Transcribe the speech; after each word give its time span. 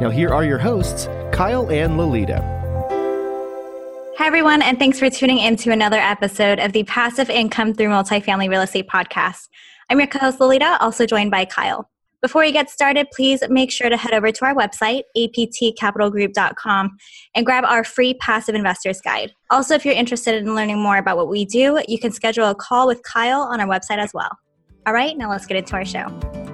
Now, 0.00 0.10
here 0.10 0.30
are 0.34 0.44
your 0.44 0.58
hosts, 0.58 1.06
Kyle 1.32 1.70
and 1.70 1.96
Lolita. 1.96 2.42
Hi, 4.18 4.26
everyone, 4.26 4.60
and 4.60 4.76
thanks 4.76 4.98
for 4.98 5.08
tuning 5.08 5.38
in 5.38 5.54
to 5.56 5.70
another 5.70 5.98
episode 5.98 6.58
of 6.58 6.72
the 6.72 6.82
Passive 6.84 7.30
Income 7.30 7.74
Through 7.74 7.88
Multifamily 7.88 8.48
Real 8.48 8.62
Estate 8.62 8.88
podcast. 8.88 9.48
I'm 9.88 10.00
your 10.00 10.08
co 10.08 10.18
host, 10.18 10.40
Lolita, 10.40 10.78
also 10.80 11.06
joined 11.06 11.30
by 11.30 11.44
Kyle. 11.44 11.88
Before 12.22 12.42
we 12.42 12.50
get 12.50 12.70
started, 12.70 13.06
please 13.12 13.44
make 13.48 13.70
sure 13.70 13.88
to 13.88 13.96
head 13.96 14.14
over 14.14 14.32
to 14.32 14.44
our 14.44 14.54
website, 14.54 15.02
aptcapitalgroup.com, 15.16 16.96
and 17.36 17.46
grab 17.46 17.64
our 17.64 17.84
free 17.84 18.14
Passive 18.14 18.56
Investors 18.56 19.00
Guide. 19.00 19.32
Also, 19.50 19.74
if 19.74 19.84
you're 19.84 19.94
interested 19.94 20.34
in 20.34 20.56
learning 20.56 20.82
more 20.82 20.96
about 20.96 21.16
what 21.16 21.28
we 21.28 21.44
do, 21.44 21.80
you 21.86 22.00
can 22.00 22.10
schedule 22.10 22.48
a 22.48 22.54
call 22.54 22.88
with 22.88 23.00
Kyle 23.04 23.42
on 23.42 23.60
our 23.60 23.68
website 23.68 23.98
as 23.98 24.12
well. 24.12 24.38
All 24.86 24.92
right, 24.92 25.16
now 25.16 25.30
let's 25.30 25.46
get 25.46 25.56
into 25.56 25.74
our 25.74 25.84
show. 25.84 26.53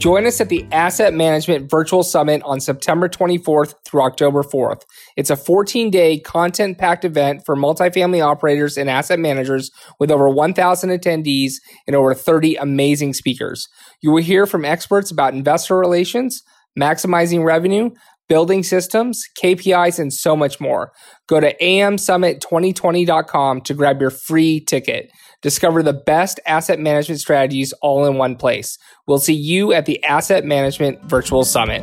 Join 0.00 0.24
us 0.24 0.40
at 0.40 0.48
the 0.48 0.64
Asset 0.72 1.12
Management 1.12 1.70
Virtual 1.70 2.02
Summit 2.02 2.40
on 2.46 2.58
September 2.58 3.06
24th 3.06 3.74
through 3.84 4.00
October 4.00 4.42
4th. 4.42 4.80
It's 5.14 5.28
a 5.28 5.36
14 5.36 5.90
day 5.90 6.18
content 6.18 6.78
packed 6.78 7.04
event 7.04 7.42
for 7.44 7.54
multifamily 7.54 8.24
operators 8.24 8.78
and 8.78 8.88
asset 8.88 9.18
managers 9.18 9.70
with 9.98 10.10
over 10.10 10.30
1,000 10.30 10.88
attendees 10.88 11.56
and 11.86 11.94
over 11.94 12.14
30 12.14 12.56
amazing 12.56 13.12
speakers. 13.12 13.68
You 14.00 14.12
will 14.12 14.22
hear 14.22 14.46
from 14.46 14.64
experts 14.64 15.10
about 15.10 15.34
investor 15.34 15.76
relations, 15.76 16.42
maximizing 16.78 17.44
revenue, 17.44 17.90
building 18.26 18.62
systems, 18.62 19.22
KPIs, 19.42 19.98
and 19.98 20.10
so 20.10 20.34
much 20.34 20.60
more. 20.60 20.92
Go 21.28 21.40
to 21.40 21.54
amsummit2020.com 21.58 23.60
to 23.60 23.74
grab 23.74 24.00
your 24.00 24.10
free 24.10 24.64
ticket. 24.64 25.10
Discover 25.42 25.82
the 25.82 25.94
best 25.94 26.38
asset 26.44 26.78
management 26.78 27.18
strategies 27.18 27.72
all 27.80 28.04
in 28.04 28.16
one 28.18 28.36
place. 28.36 28.76
We'll 29.06 29.18
see 29.18 29.32
you 29.32 29.72
at 29.72 29.86
the 29.86 30.02
Asset 30.04 30.44
Management 30.44 31.02
Virtual 31.04 31.44
Summit. 31.44 31.80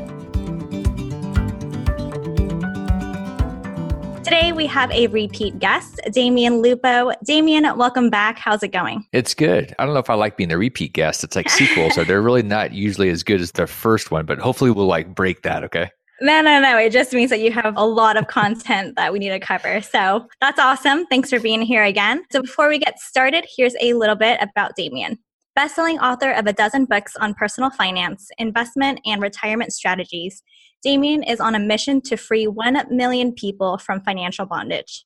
Today 4.24 4.52
we 4.52 4.68
have 4.68 4.92
a 4.92 5.08
repeat 5.08 5.58
guest, 5.58 6.00
Damion 6.10 6.62
Lupo. 6.62 7.14
Damion, 7.28 7.76
welcome 7.78 8.12
back. 8.12 8.38
How's 8.38 8.62
it 8.62 8.68
going? 8.68 9.04
It's 9.12 9.34
good. 9.34 9.74
I 9.80 9.86
don't 9.86 9.96
know 9.96 10.02
if 10.02 10.10
I 10.12 10.14
like 10.14 10.38
being 10.38 10.50
the 10.50 10.58
repeat 10.60 10.94
guest. 10.94 11.24
It's 11.24 11.36
like 11.36 11.50
sequels, 11.50 11.96
so 11.96 12.04
they're 12.04 12.22
really 12.22 12.44
not 12.44 12.74
usually 12.74 13.10
as 13.10 13.24
good 13.24 13.42
as 13.42 13.54
the 13.54 13.66
first 13.66 14.12
one, 14.12 14.28
but 14.28 14.38
hopefully 14.38 14.70
we'll 14.70 14.86
like 14.86 15.16
break 15.16 15.42
that, 15.42 15.64
okay? 15.64 15.90
No, 16.20 16.42
no, 16.42 16.60
no. 16.60 16.78
It 16.78 16.92
just 16.92 17.14
means 17.14 17.30
that 17.30 17.42
you 17.42 17.52
have 17.52 17.78
a 17.78 17.86
lot 17.86 18.18
of 18.18 18.28
content 18.28 18.96
that 18.96 19.14
we 19.14 19.20
need 19.20 19.30
to 19.30 19.40
cover. 19.40 19.82
So 19.82 20.28
that's 20.42 20.60
awesome. 20.60 21.06
Thanks 21.06 21.30
for 21.30 21.40
being 21.40 21.62
here 21.62 21.84
again. 21.84 22.24
So 22.32 22.42
before 22.42 22.70
we 22.70 22.80
get 22.80 23.00
started, 23.00 23.46
here's 23.56 23.76
a 23.82 23.94
little 23.94 24.16
bit 24.16 24.40
about 24.42 24.72
Damion. 24.78 25.18
Bestselling 25.58 26.00
author 26.02 26.32
of 26.32 26.48
a 26.48 26.54
dozen 26.54 26.86
books 26.86 27.16
on 27.16 27.34
personal 27.34 27.70
finance, 27.70 28.30
investment, 28.38 29.00
and 29.06 29.22
retirement 29.22 29.74
strategies, 29.74 30.44
Damion 30.86 31.28
is 31.28 31.40
on 31.40 31.56
a 31.56 31.60
mission 31.60 32.02
to 32.02 32.18
free 32.18 32.48
1 32.48 32.86
million 32.90 33.34
people 33.34 33.78
from 33.78 34.02
financial 34.02 34.46
bondage. 34.46 35.06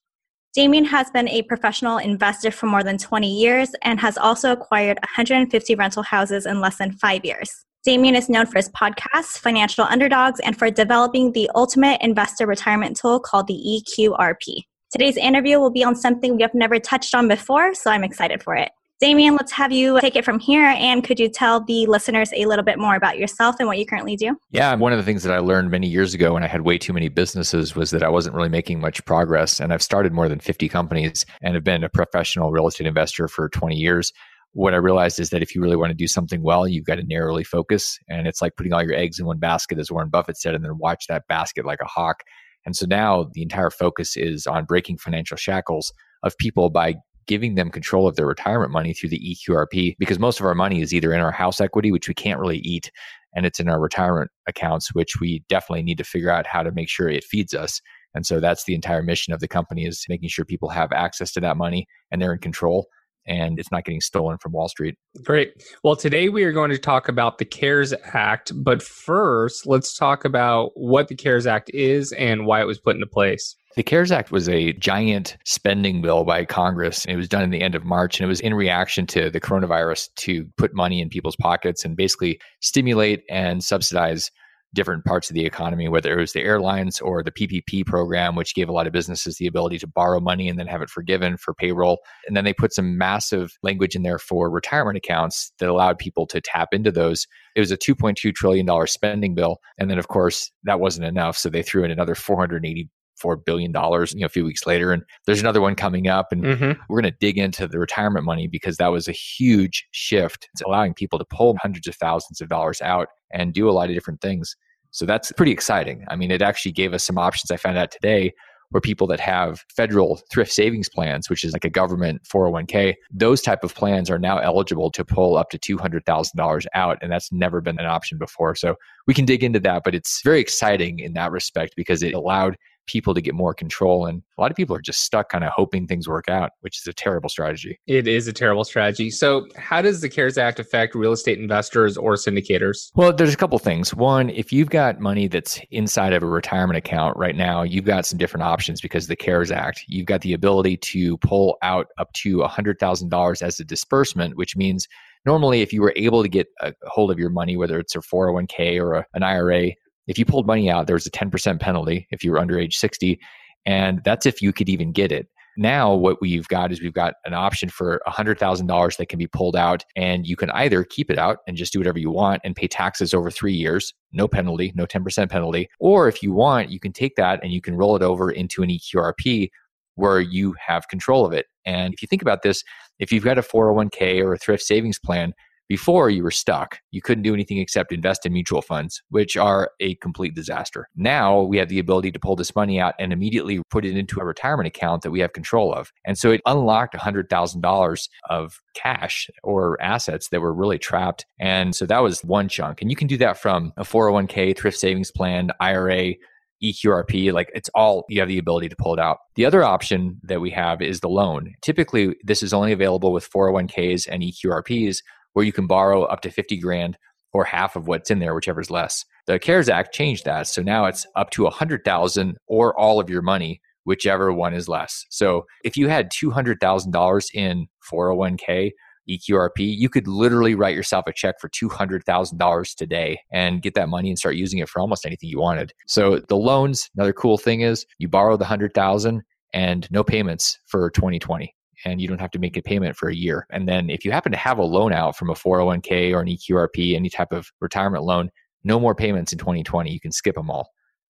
Damion 0.57 0.85
has 0.85 1.09
been 1.09 1.29
a 1.29 1.44
professional 1.44 1.97
investor 1.97 2.51
for 2.51 2.66
more 2.66 2.83
than 2.83 2.97
20 2.97 3.33
years 3.33 3.69
and 3.83 4.00
has 4.01 4.17
also 4.17 4.51
acquired 4.51 5.00
150 5.16 5.75
rental 5.75 6.03
houses 6.03 6.45
in 6.45 6.59
less 6.59 6.77
than 6.77 6.91
five 6.91 7.23
years. 7.23 7.66
Damion 7.88 8.16
is 8.16 8.30
known 8.30 8.46
for 8.46 8.58
his 8.58 8.69
podcasts, 8.69 9.40
Financial 9.40 9.84
Underdogs, 9.84 10.40
and 10.42 10.56
for 10.56 10.69
developing 10.69 11.31
the 11.31 11.50
ultimate 11.56 12.00
investor 12.02 12.46
retirement 12.46 12.96
tool 12.96 13.19
called 13.19 13.47
the 13.47 13.56
EQRP. 14.00 14.66
Today's 14.92 15.18
interview 15.18 15.59
will 15.59 15.72
be 15.72 15.84
on 15.84 15.96
something 15.96 16.36
we 16.36 16.44
have 16.44 16.53
never 16.53 16.78
touched 16.80 17.16
on 17.16 17.28
before, 17.28 17.74
so 17.74 17.90
I'm 17.90 18.03
excited 18.03 18.44
for 18.44 18.56
it. 18.56 18.69
Damion, 19.02 19.31
let's 19.31 19.52
have 19.53 19.72
you 19.72 20.00
take 20.00 20.16
it 20.16 20.24
from 20.24 20.38
here. 20.38 20.64
And 20.64 21.03
could 21.03 21.19
you 21.19 21.28
tell 21.28 21.59
the 21.59 21.88
listeners 21.88 22.31
a 22.36 22.46
little 22.46 22.64
bit 22.64 22.78
more 22.78 22.94
about 22.94 23.18
yourself 23.18 23.56
and 23.58 23.68
what 23.68 23.80
you 23.80 23.86
currently 23.88 24.16
do? 24.16 24.38
Yeah, 24.52 24.75
one 24.75 24.92
of 24.92 25.00
the 25.00 25.03
things 25.03 25.24
that 25.24 25.34
I 25.34 25.40
learned 25.40 25.72
many 25.72 25.88
years 25.88 26.13
ago 26.13 26.36
when 26.36 26.44
I 26.44 26.48
had 26.48 26.62
way 26.62 26.78
too 26.78 26.94
many 26.94 27.09
businesses 27.09 27.75
was 27.75 27.90
that 27.90 28.03
I 28.03 28.09
wasn't 28.09 28.36
really 28.36 28.50
making 28.50 28.80
much 28.80 29.03
progress. 29.06 29.59
And 29.59 29.74
I've 29.74 29.81
started 29.81 30.13
more 30.13 30.30
than 30.30 30.40
50 30.40 30.69
companies 30.69 31.25
and 31.42 31.56
have 31.56 31.63
been 31.63 31.84
a 31.84 31.90
professional 31.90 32.52
real 32.52 32.68
estate 32.68 32.86
investor 32.86 33.28
for 33.28 33.50
20 33.50 33.75
years 33.75 34.13
what 34.53 34.73
I 34.73 34.78
realized 34.78 35.19
is 35.19 35.29
that 35.29 35.41
if 35.41 35.56
you 35.56 35.62
really 35.62 35.75
want 35.75 35.91
to 35.91 35.95
do 35.95 36.07
something 36.07 36.44
well, 36.44 36.67
you've 36.67 36.85
got 36.85 36.95
to 36.95 37.03
narrowly 37.03 37.44
focus. 37.44 37.97
And 38.09 38.28
it's 38.28 38.41
like 38.41 38.56
putting 38.57 38.73
all 38.73 38.84
your 38.84 38.95
eggs 38.95 39.19
in 39.19 39.25
one 39.25 39.39
basket, 39.39 39.79
as 39.79 39.91
Warren 39.91 40.09
Buffett 40.09 40.38
said, 40.38 40.56
and 40.56 40.63
then 40.63 40.78
watch 40.78 41.06
that 41.07 41.28
basket 41.29 41.66
like 41.66 41.79
a 41.81 41.88
hawk. 41.88 42.23
And 42.66 42.75
so 42.75 42.85
now 42.85 43.29
the 43.34 43.41
entire 43.41 43.69
focus 43.69 44.17
is 44.17 44.45
on 44.45 44.66
breaking 44.66 44.97
financial 44.97 45.38
shackles 45.38 45.94
of 46.23 46.38
people 46.38 46.69
by 46.69 46.95
giving 47.28 47.56
them 47.56 47.69
control 47.69 48.07
of 48.07 48.16
their 48.16 48.25
retirement 48.25 48.72
money 48.72 48.94
through 48.94 49.09
the 49.09 49.38
EQRP 49.50 49.95
because 50.00 50.19
most 50.19 50.39
of 50.39 50.45
our 50.45 50.56
money 50.56 50.81
is 50.81 50.94
either 50.94 51.13
in 51.13 51.22
our 51.22 51.31
house 51.31 51.62
equity, 51.62 51.91
which 51.91 52.07
we 52.07 52.13
can't 52.13 52.39
really 52.39 52.59
eat, 52.59 52.91
and 53.35 53.45
it's 53.45 53.59
in 53.59 53.69
our 53.69 53.79
retirement 53.79 54.29
accounts, 54.47 54.94
which 54.94 55.19
we 55.22 55.44
definitely 55.47 55.83
need 55.83 55.97
to 55.97 56.03
figure 56.03 56.29
out 56.29 56.45
how 56.45 56.62
to 56.62 56.72
make 56.72 56.89
sure 56.89 57.07
it 57.07 57.23
feeds 57.23 57.53
us. 57.53 57.81
And 58.13 58.25
so 58.25 58.41
that's 58.41 58.66
the 58.66 58.75
entire 58.75 59.01
mission 59.01 59.33
of 59.33 59.39
the 59.39 59.47
company 59.47 59.85
is 59.85 60.06
making 60.09 60.29
sure 60.29 60.44
people 60.44 60.69
have 60.69 60.91
access 60.91 61.31
to 61.33 61.39
that 61.39 61.56
money 61.56 61.88
and 62.12 62.22
they're 62.22 62.33
in 62.33 62.39
control 62.39 62.88
and 63.25 63.59
it's 63.59 63.71
not 63.71 63.85
getting 63.85 64.01
stolen 64.01 64.37
from 64.37 64.51
Wall 64.51 64.67
Street. 64.67 64.95
Great. 65.23 65.53
Well, 65.83 65.95
today 65.95 66.29
we 66.29 66.43
are 66.43 66.51
going 66.51 66.71
to 66.71 66.77
talk 66.77 67.07
about 67.07 67.37
the 67.37 67.45
CARES 67.45 67.93
Act, 68.13 68.51
but 68.55 68.81
first, 68.81 69.67
let's 69.67 69.95
talk 69.95 70.25
about 70.25 70.71
what 70.75 71.07
the 71.07 71.15
CARES 71.15 71.47
Act 71.47 71.69
is 71.73 72.11
and 72.13 72.45
why 72.45 72.61
it 72.61 72.67
was 72.67 72.79
put 72.79 72.95
into 72.95 73.07
place. 73.07 73.55
The 73.75 73.83
CARES 73.83 74.11
Act 74.11 74.31
was 74.31 74.49
a 74.49 74.73
giant 74.73 75.37
spending 75.45 76.01
bill 76.01 76.25
by 76.25 76.43
Congress. 76.43 77.05
It 77.05 77.15
was 77.15 77.29
done 77.29 77.43
in 77.43 77.51
the 77.51 77.61
end 77.61 77.73
of 77.73 77.85
March, 77.85 78.19
and 78.19 78.25
it 78.25 78.27
was 78.27 78.41
in 78.41 78.53
reaction 78.53 79.07
to 79.07 79.29
the 79.29 79.39
coronavirus 79.39 80.09
to 80.17 80.45
put 80.57 80.75
money 80.75 80.99
in 80.99 81.07
people's 81.07 81.38
pockets 81.38 81.85
and 81.85 81.95
basically 81.95 82.39
stimulate 82.59 83.23
and 83.29 83.63
subsidize 83.63 84.29
different 84.73 85.03
parts 85.05 85.29
of 85.29 85.33
the 85.33 85.45
economy, 85.45 85.87
whether 85.87 86.17
it 86.17 86.21
was 86.21 86.33
the 86.33 86.41
airlines 86.41 86.99
or 86.99 87.23
the 87.23 87.31
PPP 87.31 87.85
program, 87.85 88.35
which 88.35 88.55
gave 88.55 88.69
a 88.69 88.71
lot 88.71 88.87
of 88.87 88.93
businesses 88.93 89.37
the 89.37 89.47
ability 89.47 89.77
to 89.79 89.87
borrow 89.87 90.19
money 90.19 90.47
and 90.47 90.57
then 90.57 90.67
have 90.67 90.81
it 90.81 90.89
forgiven 90.89 91.37
for 91.37 91.53
payroll. 91.53 91.99
And 92.27 92.37
then 92.37 92.45
they 92.45 92.53
put 92.53 92.73
some 92.73 92.97
massive 92.97 93.51
language 93.63 93.95
in 93.95 94.03
there 94.03 94.19
for 94.19 94.49
retirement 94.49 94.97
accounts 94.97 95.51
that 95.59 95.69
allowed 95.69 95.97
people 95.97 96.25
to 96.27 96.41
tap 96.41 96.69
into 96.73 96.91
those. 96.91 97.27
It 97.55 97.59
was 97.59 97.71
a 97.71 97.77
$2.2 97.77 98.33
trillion 98.33 98.87
spending 98.87 99.35
bill. 99.35 99.57
And 99.77 99.89
then, 99.89 99.99
of 99.99 100.07
course, 100.07 100.51
that 100.63 100.79
wasn't 100.79 101.07
enough. 101.07 101.38
So 101.38 101.49
they 101.49 101.63
threw 101.63 101.83
in 101.83 101.91
another 101.91 102.15
480 102.15 102.89
four 103.17 103.38
billion 103.38 103.71
dollars 103.71 104.13
you 104.13 104.21
know 104.21 104.25
a 104.25 104.29
few 104.29 104.43
weeks 104.43 104.65
later 104.65 104.91
and 104.91 105.03
there's 105.27 105.41
another 105.41 105.61
one 105.61 105.75
coming 105.75 106.07
up 106.07 106.27
and 106.31 106.43
mm-hmm. 106.43 106.71
we're 106.89 107.01
going 107.01 107.11
to 107.11 107.17
dig 107.19 107.38
into 107.38 107.67
the 107.67 107.77
retirement 107.77 108.25
money 108.25 108.47
because 108.47 108.77
that 108.77 108.91
was 108.91 109.07
a 109.07 109.11
huge 109.11 109.88
shift 109.91 110.49
it's 110.53 110.61
allowing 110.63 110.93
people 110.93 111.19
to 111.19 111.25
pull 111.25 111.55
hundreds 111.61 111.88
of 111.88 111.95
thousands 111.95 112.41
of 112.41 112.49
dollars 112.49 112.81
out 112.81 113.09
and 113.34 113.53
do 113.53 113.69
a 113.69 113.72
lot 113.72 113.90
of 113.90 113.96
different 113.96 114.22
things. 114.22 114.56
So 114.92 115.06
that's 115.06 115.31
pretty 115.31 115.52
exciting. 115.52 116.06
I 116.09 116.16
mean 116.16 116.31
it 116.31 116.42
actually 116.42 116.74
gave 116.74 116.94
us 116.94 117.03
some 117.06 117.18
options 117.18 117.52
i 117.52 117.58
found 117.58 117.78
out 117.78 117.92
today 117.92 118.34
where 118.69 118.81
people 118.81 119.06
that 119.08 119.19
have 119.19 119.66
federal 119.75 120.22
thrift 120.31 120.52
savings 120.52 120.88
plans 120.90 121.30
which 121.30 121.44
is 121.44 121.52
like 121.53 121.66
a 121.66 121.69
government 121.69 122.22
401k 122.24 122.96
those 123.12 123.42
type 123.42 123.64
of 123.64 123.75
plans 123.75 124.09
are 124.09 124.19
now 124.19 124.38
eligible 124.38 124.90
to 124.92 125.04
pull 125.04 125.38
up 125.38 125.50
to 125.50 125.60
$200000 125.60 126.66
out 126.74 126.98
and 127.01 127.12
that's 127.12 127.31
never 127.31 127.60
been 127.62 127.80
an 127.80 127.86
option 127.86 128.18
before. 128.18 128.56
So 128.56 128.75
we 129.07 129.13
can 129.13 129.25
dig 129.25 129.44
into 129.44 129.60
that 129.60 129.84
but 129.84 129.95
it's 129.95 130.22
very 130.24 130.39
exciting 130.39 131.00
in 131.00 131.13
that 131.13 131.31
respect 131.31 131.74
because 131.75 132.01
it 132.04 132.13
allowed 132.13 132.57
people 132.88 133.13
to 133.13 133.22
get 133.22 133.33
more 133.33 133.54
control. 133.54 134.06
And 134.06 134.22
a 134.38 134.42
lot 134.42 134.51
of 134.51 134.57
people 134.57 134.75
are 134.75 134.81
just 134.81 135.01
stuck 135.01 135.30
kind 135.30 135.44
of 135.44 135.51
hoping 135.56 135.88
things 135.88 136.07
work 136.07 136.30
out, 136.30 136.51
which 136.62 136.80
is 136.80 136.88
a 136.88 136.94
terrible 136.94 137.30
strategy. 137.30 137.80
It 137.88 138.07
is 138.07 138.28
a 138.28 138.33
terrible 138.33 138.63
strategy. 138.63 139.10
So, 139.10 139.48
how 139.56 139.81
does 139.81 140.01
the 140.01 140.10
CARES 140.10 140.38
Act 140.38 140.60
affect 140.60 140.95
real 140.95 141.12
estate 141.12 141.39
investors 141.39 141.98
or 141.98 142.16
syndicators? 142.16 142.92
Well, 142.95 143.13
there's 143.13 143.33
a 143.33 143.38
couple 143.38 143.57
things. 143.60 143.94
One, 143.94 144.30
if 144.30 144.51
you've 144.51 144.69
got 144.69 145.00
money 145.00 145.28
that's 145.28 145.60
inside 145.72 146.13
of 146.13 146.24
a 146.24 146.28
retirement 146.28 146.78
account 146.78 147.18
right 147.18 147.36
now, 147.36 147.63
you've 147.63 147.86
got 147.86 148.06
some 148.06 148.18
different 148.18 148.44
options 148.44 148.81
because 148.81 149.06
of 149.06 149.10
the 149.10 149.16
CARES 149.16 149.51
Act. 149.51 149.84
You've 149.88 150.06
got 150.07 150.22
the 150.22 150.34
ability 150.34 150.77
to 150.77 151.18
pull 151.18 151.57
out 151.62 151.88
up 151.98 152.12
to 152.13 152.38
$100,000 152.38 153.42
as 153.42 153.60
a 153.60 153.63
disbursement, 153.63 154.38
which 154.38 154.56
means 154.56 154.88
normally 155.25 155.62
if 155.62 155.72
you 155.72 155.81
were 155.81 155.94
able 155.95 156.24
to 156.24 156.30
get 156.30 156.48
a 156.62 156.74
hold 156.88 157.12
of 157.12 157.19
your 157.19 157.30
money 157.30 157.56
whether 157.56 157.80
it's 157.80 157.95
a 157.95 158.00
401k 158.00 158.81
or 158.81 158.94
a, 158.94 159.06
an 159.13 159.24
ira 159.24 159.72
if 160.07 160.18
you 160.18 160.25
pulled 160.25 160.48
money 160.48 160.69
out, 160.69 160.88
there 160.88 160.95
was 160.95 161.06
a 161.06 161.12
10% 161.12 161.59
penalty 161.59 162.07
if 162.12 162.24
you 162.24 162.31
were 162.31 162.39
under 162.39 162.59
age 162.59 162.77
60. 162.77 163.19
And 163.65 164.01
that's 164.03 164.25
if 164.25 164.42
you 164.42 164.51
could 164.51 164.69
even 164.69 164.92
get 164.92 165.12
it. 165.12 165.27
Now, 165.57 165.94
what 165.94 166.21
we've 166.21 166.48
got 166.48 166.71
is 166.71 166.81
we've 166.81 166.94
got 166.94 167.15
an 167.25 167.33
option 167.33 167.68
for 167.69 168.01
$100,000 168.07 168.98
that 168.98 169.09
can 169.09 169.19
be 169.19 169.27
pulled 169.27 169.56
out, 169.56 169.83
and 169.98 170.25
you 170.25 170.38
can 170.38 170.50
either 170.51 170.86
keep 170.86 171.12
it 171.12 171.18
out 171.18 171.39
and 171.45 171.57
just 171.57 171.74
do 171.74 171.80
whatever 171.80 172.00
you 172.00 172.09
want 172.09 172.42
and 172.45 172.56
pay 172.56 172.68
taxes 172.68 173.13
over 173.13 173.30
three 173.30 173.53
years, 173.53 173.94
no 174.13 174.30
penalty, 174.30 174.71
no 174.75 174.86
10% 174.86 175.30
penalty. 175.30 175.69
Or 175.80 176.07
if 176.07 176.24
you 176.24 176.31
want, 176.31 176.69
you 176.71 176.80
can 176.80 176.94
take 176.94 177.15
that 177.18 177.44
and 177.44 177.51
you 177.51 177.59
can 177.59 177.75
roll 177.75 177.98
it 177.98 178.01
over 178.01 178.31
into 178.31 178.63
an 178.63 178.69
EQRP 178.69 179.50
where 179.95 180.21
you 180.21 180.56
have 180.65 180.88
control 180.88 181.25
of 181.25 181.33
it. 181.33 181.48
And 181.65 181.94
if 181.94 182.01
you 182.01 182.07
think 182.07 182.21
about 182.21 182.44
this, 182.44 182.63
if 183.00 183.12
you've 183.12 183.25
got 183.25 183.38
a 183.38 183.42
401k 183.42 184.24
or 184.24 184.33
a 184.33 184.38
thrift 184.38 184.63
savings 184.63 185.00
plan, 185.00 185.33
before 185.71 186.09
you 186.09 186.21
were 186.21 186.31
stuck. 186.31 186.79
You 186.91 187.01
couldn't 187.01 187.23
do 187.23 187.33
anything 187.33 187.57
except 187.57 187.94
invest 187.94 188.25
in 188.25 188.33
mutual 188.33 188.62
funds, 188.62 189.01
which 189.07 189.38
are 189.38 189.71
a 189.79 189.95
complete 189.95 190.35
disaster. 190.35 190.89
Now 190.97 191.44
we 191.44 191.57
have 191.59 191.69
the 191.69 191.79
ability 191.79 192.12
to 192.12 192.19
pull 192.19 192.35
this 192.35 192.53
money 192.53 192.77
out 192.77 192.94
and 193.00 193.13
immediately 193.13 193.62
put 193.69 193.85
it 193.85 193.95
into 193.95 194.19
a 194.19 194.25
retirement 194.25 194.68
account 194.68 195.01
that 195.03 195.12
we 195.12 195.21
have 195.21 195.31
control 195.31 195.73
of. 195.73 195.94
And 196.06 196.18
so 196.18 196.29
it 196.29 196.41
unlocked 196.45 196.94
$100,000 196.94 198.09
of 198.29 198.59
cash 198.75 199.29
or 199.44 199.81
assets 199.81 200.27
that 200.27 200.41
were 200.41 200.53
really 200.53 200.77
trapped. 200.77 201.25
And 201.39 201.74
so 201.74 201.85
that 201.85 202.00
was 202.00 202.21
one 202.21 202.50
chunk. 202.50 202.81
And 202.81 202.91
you 202.91 202.97
can 202.97 203.07
do 203.07 203.15
that 203.19 203.38
from 203.38 203.71
a 203.77 203.85
401k, 203.85 204.57
thrift 204.57 204.77
savings 204.77 205.09
plan, 205.09 205.51
IRA, 205.62 206.15
EQRP, 206.62 207.31
like 207.31 207.50
it's 207.56 207.69
all, 207.74 208.06
you 208.09 208.19
have 208.19 208.27
the 208.27 208.38
ability 208.38 208.69
to 208.69 208.75
pull 208.75 208.94
it 208.94 209.00
out. 209.00 209.19
The 209.35 209.45
other 209.45 209.63
option 209.63 210.19
that 210.24 210.41
we 210.41 210.51
have 210.51 210.81
is 210.81 211.00
the 211.00 211.09
loan. 211.09 211.53
Typically, 211.62 212.15
this 212.24 212.44
is 212.44 212.53
only 212.53 212.71
available 212.71 213.13
with 213.13 213.31
401ks 213.31 214.07
and 214.12 214.21
EQRPs 214.21 214.97
where 215.33 215.45
you 215.45 215.54
can 215.54 215.68
borrow 215.68 216.04
up 216.04 216.22
to 216.22 216.31
50 216.31 216.57
grand 216.57 216.98
or 217.33 217.44
half 217.44 217.75
of 217.75 217.88
what's 217.88 218.12
in 218.12 218.19
there, 218.19 218.36
whichever's 218.36 218.69
less. 218.69 219.06
The 219.28 219.39
CARES 219.39 219.69
Act 219.69 219.94
changed 219.94 220.25
that. 220.25 220.48
So 220.48 220.62
now 220.62 220.86
it's 220.86 221.06
up 221.16 221.30
to 221.31 221.44
100,000 221.44 222.38
or 222.48 222.78
all 222.78 223.00
of 223.00 223.10
your 223.10 223.22
money, 223.22 223.62
whichever 223.86 224.33
one 224.33 224.54
is 224.54 224.68
less. 224.68 225.06
So 225.10 225.45
if 225.63 225.78
you 225.78 225.88
had 225.88 226.12
$200,000 226.12 227.25
in 227.33 227.68
401k, 227.92 228.72
EQRP, 229.10 229.51
you 229.57 229.89
could 229.89 230.07
literally 230.07 230.56
write 230.56 230.75
yourself 230.75 231.06
a 231.07 231.13
check 231.13 231.36
for 231.39 231.50
$200,000 231.50 232.75
today 232.75 233.19
and 233.31 233.62
get 233.62 233.74
that 233.75 233.89
money 233.89 234.10
and 234.10 234.19
start 234.19 234.36
using 234.36 234.60
it 234.60 234.69
for 234.69 234.80
almost 234.80 235.06
anything 235.06 235.30
you 235.30 235.39
wanted. 235.39 235.74
So 235.88 236.19
the 236.27 236.38
loans, 236.38 236.89
another 236.95 237.13
cool 237.13 237.38
thing 237.38 237.62
is 237.62 237.86
you 237.98 238.07
borrow 238.07 238.38
the 238.38 238.44
100,000 238.44 239.22
and 239.54 239.88
no 239.92 240.04
payments 240.04 240.57
for 240.68 240.89
2020 240.92 241.54
and 241.86 242.01
you 242.01 242.07
don't 242.07 242.22
have 242.22 242.31
to 242.31 242.39
make 242.39 242.57
a 242.57 242.62
payment 242.62 242.95
for 242.95 243.10
a 243.10 243.16
year. 243.16 243.45
And 243.51 243.68
then 243.68 243.89
if 243.89 244.06
you 244.06 244.12
happen 244.12 244.31
to 244.31 244.38
have 244.38 244.57
a 244.57 244.63
loan 244.63 244.94
out 244.94 245.18
from 245.18 245.30
a 245.30 245.33
401k 245.33 246.13
or 246.13 246.22
an 246.22 246.28
EQRP, 246.28 246.95
any 246.95 247.10
type 247.10 247.31
of 247.31 247.51
retirement 247.60 248.04
loan, 248.04 248.30
no 248.63 248.80
more 248.80 248.95
payments 248.95 249.31
in 249.31 249.39
2020. 249.39 249.92
You 249.92 250.00
can 250.00 250.12
skip 250.12 250.36
them 250.36 250.50
all. 250.50 250.69